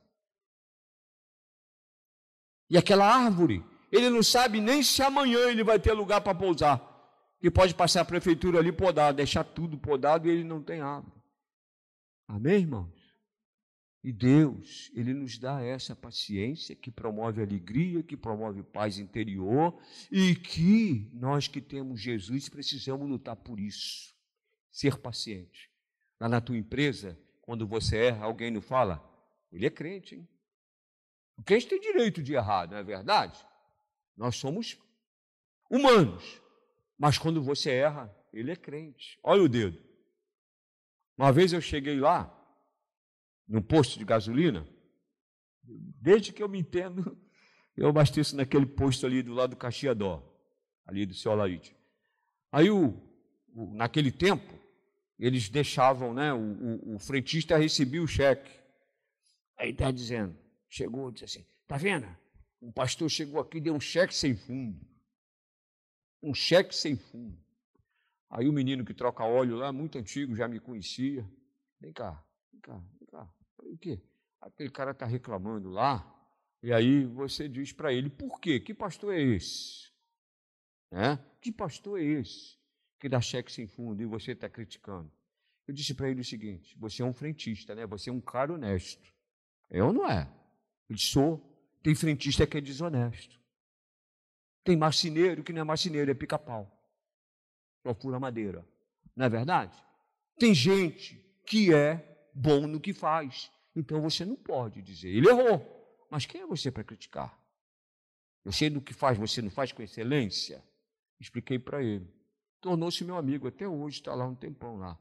E 2.69 2.77
aquela 2.77 3.05
árvore, 3.05 3.61
ele 3.91 4.09
não 4.09 4.23
sabe 4.23 4.61
nem 4.61 4.81
se 4.81 5.01
amanhã 5.01 5.49
ele 5.49 5.63
vai 5.63 5.77
ter 5.77 5.91
lugar 5.91 6.21
para 6.21 6.33
pousar. 6.33 6.79
Que 7.41 7.51
pode 7.51 7.75
passar 7.75 8.01
a 8.01 8.05
prefeitura 8.05 8.59
ali 8.59 8.71
podar, 8.71 9.13
deixar 9.13 9.43
tudo 9.43 9.77
podado 9.77 10.27
e 10.27 10.31
ele 10.31 10.43
não 10.43 10.63
tem 10.63 10.79
árvore. 10.79 11.21
Amém, 12.27 12.61
irmãos? 12.61 13.00
E 14.03 14.11
Deus, 14.11 14.91
Ele 14.95 15.13
nos 15.13 15.37
dá 15.37 15.61
essa 15.61 15.95
paciência 15.95 16.75
que 16.75 16.89
promove 16.89 17.41
alegria, 17.41 18.01
que 18.01 18.17
promove 18.17 18.63
paz 18.63 18.97
interior 18.97 19.79
e 20.11 20.35
que 20.35 21.09
nós 21.13 21.47
que 21.47 21.61
temos 21.61 22.01
Jesus 22.01 22.49
precisamos 22.49 23.07
lutar 23.07 23.35
por 23.35 23.59
isso. 23.59 24.11
Ser 24.71 24.97
paciente. 24.97 25.69
Lá 26.19 26.27
na 26.27 26.41
tua 26.41 26.57
empresa, 26.57 27.19
quando 27.41 27.67
você 27.67 28.05
erra, 28.05 28.25
alguém 28.25 28.49
não 28.49 28.61
fala? 28.61 29.03
Ele 29.51 29.67
é 29.67 29.69
crente, 29.69 30.15
hein? 30.15 30.27
O 31.37 31.43
crente 31.43 31.67
tem 31.67 31.79
direito 31.79 32.23
de 32.23 32.33
errar, 32.33 32.69
não 32.69 32.77
é 32.77 32.83
verdade? 32.83 33.39
Nós 34.15 34.35
somos 34.35 34.79
humanos. 35.69 36.41
Mas 36.97 37.17
quando 37.17 37.41
você 37.41 37.71
erra, 37.71 38.15
ele 38.31 38.51
é 38.51 38.55
crente. 38.55 39.19
Olha 39.23 39.43
o 39.43 39.49
dedo. 39.49 39.81
Uma 41.17 41.31
vez 41.31 41.53
eu 41.53 41.61
cheguei 41.61 41.99
lá, 41.99 42.40
num 43.51 43.61
posto 43.61 43.99
de 43.99 44.05
gasolina, 44.05 44.65
desde 45.61 46.31
que 46.31 46.41
eu 46.41 46.47
me 46.47 46.57
entendo, 46.57 47.17
eu 47.75 47.89
abasteço 47.89 48.33
naquele 48.37 48.65
posto 48.65 49.05
ali 49.05 49.21
do 49.21 49.33
lado 49.33 49.51
do 49.51 49.55
Caxiadó, 49.57 50.23
ali 50.85 51.05
do 51.05 51.13
seu 51.13 51.33
Alaíde. 51.33 51.75
Aí, 52.49 52.71
o, 52.71 52.97
o, 53.53 53.73
naquele 53.73 54.09
tempo, 54.09 54.57
eles 55.19 55.49
deixavam, 55.49 56.13
né? 56.13 56.33
O, 56.33 56.37
o, 56.39 56.95
o 56.95 56.99
frentista 56.99 57.57
recebia 57.57 58.01
o 58.01 58.07
cheque. 58.07 58.49
Aí 59.57 59.71
está 59.71 59.91
dizendo, 59.91 60.33
chegou, 60.69 61.11
disse 61.11 61.25
assim, 61.25 61.45
tá 61.67 61.75
vendo? 61.75 62.07
Um 62.61 62.71
pastor 62.71 63.09
chegou 63.09 63.41
aqui 63.41 63.57
e 63.57 63.61
deu 63.61 63.75
um 63.75 63.81
cheque 63.81 64.15
sem 64.15 64.33
fundo. 64.33 64.79
Um 66.23 66.33
cheque 66.33 66.73
sem 66.73 66.95
fundo. 66.95 67.37
Aí 68.29 68.47
o 68.47 68.53
menino 68.53 68.85
que 68.85 68.93
troca 68.93 69.25
óleo 69.25 69.57
lá, 69.57 69.73
muito 69.73 69.97
antigo, 69.97 70.37
já 70.37 70.47
me 70.47 70.59
conhecia. 70.59 71.29
Vem 71.81 71.91
cá, 71.91 72.23
vem 72.51 72.61
cá, 72.61 72.81
o 73.73 73.77
quê? 73.77 74.01
Aquele 74.39 74.69
cara 74.69 74.91
está 74.91 75.05
reclamando 75.05 75.69
lá. 75.69 76.07
E 76.63 76.71
aí 76.71 77.05
você 77.05 77.47
diz 77.49 77.71
para 77.71 77.91
ele, 77.91 78.09
por 78.09 78.39
quê? 78.39 78.59
Que 78.59 78.73
pastor 78.73 79.13
é 79.13 79.21
esse? 79.21 79.91
É? 80.91 81.17
Que 81.39 81.51
pastor 81.51 81.99
é 81.99 82.03
esse? 82.03 82.61
que 83.01 83.09
dá 83.09 83.19
cheque 83.19 83.51
sem 83.51 83.65
fundo 83.65 84.03
e 84.03 84.05
você 84.05 84.33
está 84.33 84.47
criticando. 84.47 85.11
Eu 85.67 85.73
disse 85.73 85.95
para 85.95 86.07
ele 86.07 86.21
o 86.21 86.23
seguinte: 86.23 86.77
você 86.77 87.01
é 87.01 87.05
um 87.05 87.13
frentista, 87.13 87.73
né? 87.73 87.85
Você 87.87 88.11
é 88.11 88.13
um 88.13 88.21
cara 88.21 88.53
honesto. 88.53 89.11
Eu 89.69 89.91
não 89.91 90.07
é. 90.07 90.31
Disse, 90.87 91.07
sou. 91.07 91.49
Tem 91.81 91.95
frentista 91.95 92.45
que 92.45 92.59
é 92.59 92.61
desonesto. 92.61 93.41
Tem 94.63 94.77
marceneiro 94.77 95.43
que 95.43 95.51
não 95.51 95.61
é 95.61 95.63
marceneiro, 95.63 96.11
é 96.11 96.13
pica-pau. 96.13 96.71
Fura 97.99 98.19
madeira. 98.19 98.63
Não 99.15 99.25
é 99.25 99.29
verdade? 99.29 99.75
Tem 100.37 100.53
gente 100.53 101.19
que 101.47 101.73
é 101.73 102.29
bom 102.35 102.67
no 102.67 102.79
que 102.79 102.93
faz. 102.93 103.51
Então 103.75 104.01
você 104.01 104.25
não 104.25 104.35
pode 104.35 104.81
dizer, 104.81 105.09
ele 105.09 105.29
errou. 105.29 105.79
Mas 106.09 106.25
quem 106.25 106.41
é 106.41 106.45
você 106.45 106.69
para 106.69 106.83
criticar? 106.83 107.39
Você 108.43 108.69
no 108.69 108.81
que 108.81 108.93
faz, 108.93 109.17
você 109.17 109.41
não 109.41 109.49
faz 109.49 109.71
com 109.71 109.81
excelência? 109.81 110.63
Expliquei 111.19 111.59
para 111.59 111.81
ele. 111.83 112.11
Tornou-se 112.59 113.03
meu 113.03 113.15
amigo 113.15 113.47
até 113.47 113.67
hoje, 113.67 113.99
está 113.99 114.13
lá 114.13 114.25
um 114.25 114.35
tempão 114.35 114.77
lá. 114.77 114.99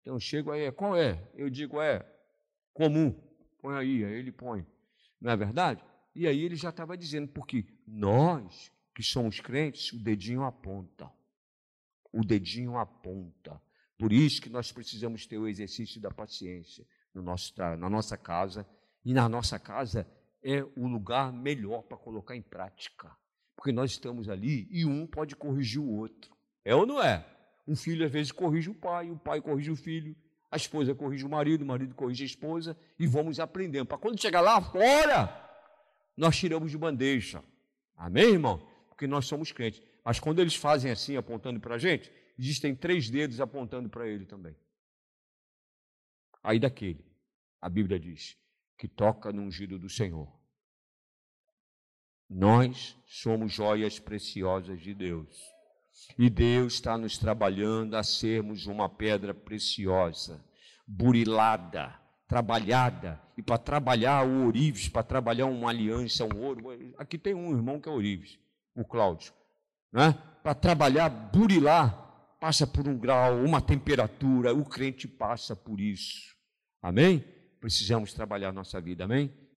Então 0.00 0.14
eu 0.14 0.20
chego 0.20 0.50
aí, 0.50 0.70
qual 0.72 0.96
é? 0.96 1.30
Eu 1.34 1.48
digo, 1.48 1.80
é 1.80 2.04
comum. 2.72 3.12
Põe 3.60 3.76
aí, 3.76 4.04
aí 4.04 4.12
ele 4.14 4.32
põe. 4.32 4.66
Não 5.20 5.30
é 5.30 5.36
verdade? 5.36 5.84
E 6.14 6.26
aí 6.26 6.42
ele 6.42 6.56
já 6.56 6.70
estava 6.70 6.96
dizendo, 6.96 7.28
porque 7.28 7.66
nós 7.86 8.70
que 8.94 9.02
somos 9.02 9.40
crentes, 9.40 9.92
o 9.92 9.98
dedinho 9.98 10.42
aponta. 10.42 11.10
O 12.12 12.24
dedinho 12.24 12.76
aponta. 12.76 13.60
Por 13.98 14.12
isso 14.12 14.40
que 14.42 14.48
nós 14.48 14.72
precisamos 14.72 15.26
ter 15.26 15.38
o 15.38 15.46
exercício 15.46 16.00
da 16.00 16.10
paciência 16.10 16.86
no 17.14 17.22
nosso, 17.22 17.52
na 17.56 17.88
nossa 17.88 18.16
casa. 18.16 18.66
E 19.04 19.14
na 19.14 19.28
nossa 19.28 19.58
casa 19.58 20.06
é 20.42 20.62
o 20.76 20.86
lugar 20.86 21.32
melhor 21.32 21.82
para 21.82 21.96
colocar 21.96 22.36
em 22.36 22.42
prática. 22.42 23.10
Porque 23.56 23.72
nós 23.72 23.90
estamos 23.90 24.28
ali 24.28 24.68
e 24.70 24.84
um 24.84 25.06
pode 25.06 25.36
corrigir 25.36 25.80
o 25.80 25.88
outro. 25.88 26.34
É 26.64 26.74
ou 26.74 26.86
não 26.86 27.02
é? 27.02 27.26
Um 27.66 27.76
filho 27.76 28.04
às 28.04 28.10
vezes 28.10 28.32
corrige 28.32 28.70
o 28.70 28.74
pai, 28.74 29.10
o 29.10 29.18
pai 29.18 29.40
corrige 29.40 29.70
o 29.70 29.76
filho, 29.76 30.16
a 30.50 30.56
esposa 30.56 30.94
corrige 30.94 31.24
o 31.24 31.28
marido, 31.28 31.62
o 31.62 31.66
marido 31.66 31.94
corrige 31.94 32.24
a 32.24 32.26
esposa 32.26 32.76
e 32.98 33.06
vamos 33.06 33.38
aprendendo. 33.38 33.86
Para 33.86 33.98
quando 33.98 34.20
chegar 34.20 34.40
lá 34.40 34.60
fora, 34.60 35.48
nós 36.16 36.36
tiramos 36.36 36.70
de 36.70 36.78
bandeja. 36.78 37.42
Amém, 37.96 38.32
irmão? 38.32 38.66
Porque 38.88 39.06
nós 39.06 39.26
somos 39.26 39.52
crentes. 39.52 39.82
Mas 40.04 40.18
quando 40.18 40.40
eles 40.40 40.54
fazem 40.54 40.90
assim, 40.90 41.16
apontando 41.16 41.60
para 41.60 41.76
a 41.76 41.78
gente, 41.78 42.10
existem 42.38 42.74
três 42.74 43.08
dedos 43.08 43.40
apontando 43.40 43.88
para 43.88 44.08
ele 44.08 44.24
também. 44.24 44.56
Aí 46.42 46.58
daquele, 46.58 47.04
a 47.60 47.68
Bíblia 47.68 47.98
diz, 47.98 48.36
que 48.78 48.88
toca 48.88 49.32
no 49.32 49.42
ungido 49.42 49.78
do 49.78 49.88
Senhor. 49.88 50.28
Nós 52.28 52.96
somos 53.06 53.52
joias 53.52 53.98
preciosas 53.98 54.80
de 54.80 54.94
Deus. 54.94 55.36
E 56.18 56.30
Deus 56.30 56.74
está 56.74 56.96
nos 56.96 57.18
trabalhando 57.18 57.94
a 57.94 58.02
sermos 58.02 58.66
uma 58.66 58.88
pedra 58.88 59.34
preciosa, 59.34 60.42
burilada, 60.86 61.94
trabalhada. 62.26 63.20
E 63.36 63.42
para 63.42 63.58
trabalhar 63.58 64.26
o 64.26 64.44
ourives, 64.44 64.88
para 64.88 65.02
trabalhar 65.02 65.46
uma 65.46 65.70
aliança, 65.70 66.24
um 66.24 66.40
ouro. 66.40 66.94
Aqui 66.96 67.18
tem 67.18 67.34
um 67.34 67.50
irmão 67.50 67.80
que 67.80 67.88
é 67.88 67.92
ourives, 67.92 68.38
o 68.74 68.84
Cláudio. 68.84 69.32
Né? 69.92 70.12
Para 70.42 70.54
trabalhar, 70.54 71.08
burilar, 71.08 72.09
passa 72.40 72.66
por 72.66 72.88
um 72.88 72.98
grau, 72.98 73.44
uma 73.44 73.60
temperatura. 73.60 74.52
O 74.52 74.64
crente 74.64 75.06
passa 75.06 75.54
por 75.54 75.80
isso. 75.80 76.34
Amém? 76.82 77.22
precisamos 77.60 78.12
trabalhar 78.14 78.52
nossa 78.52 78.80
vida, 78.80 79.04
amém? 79.04 79.30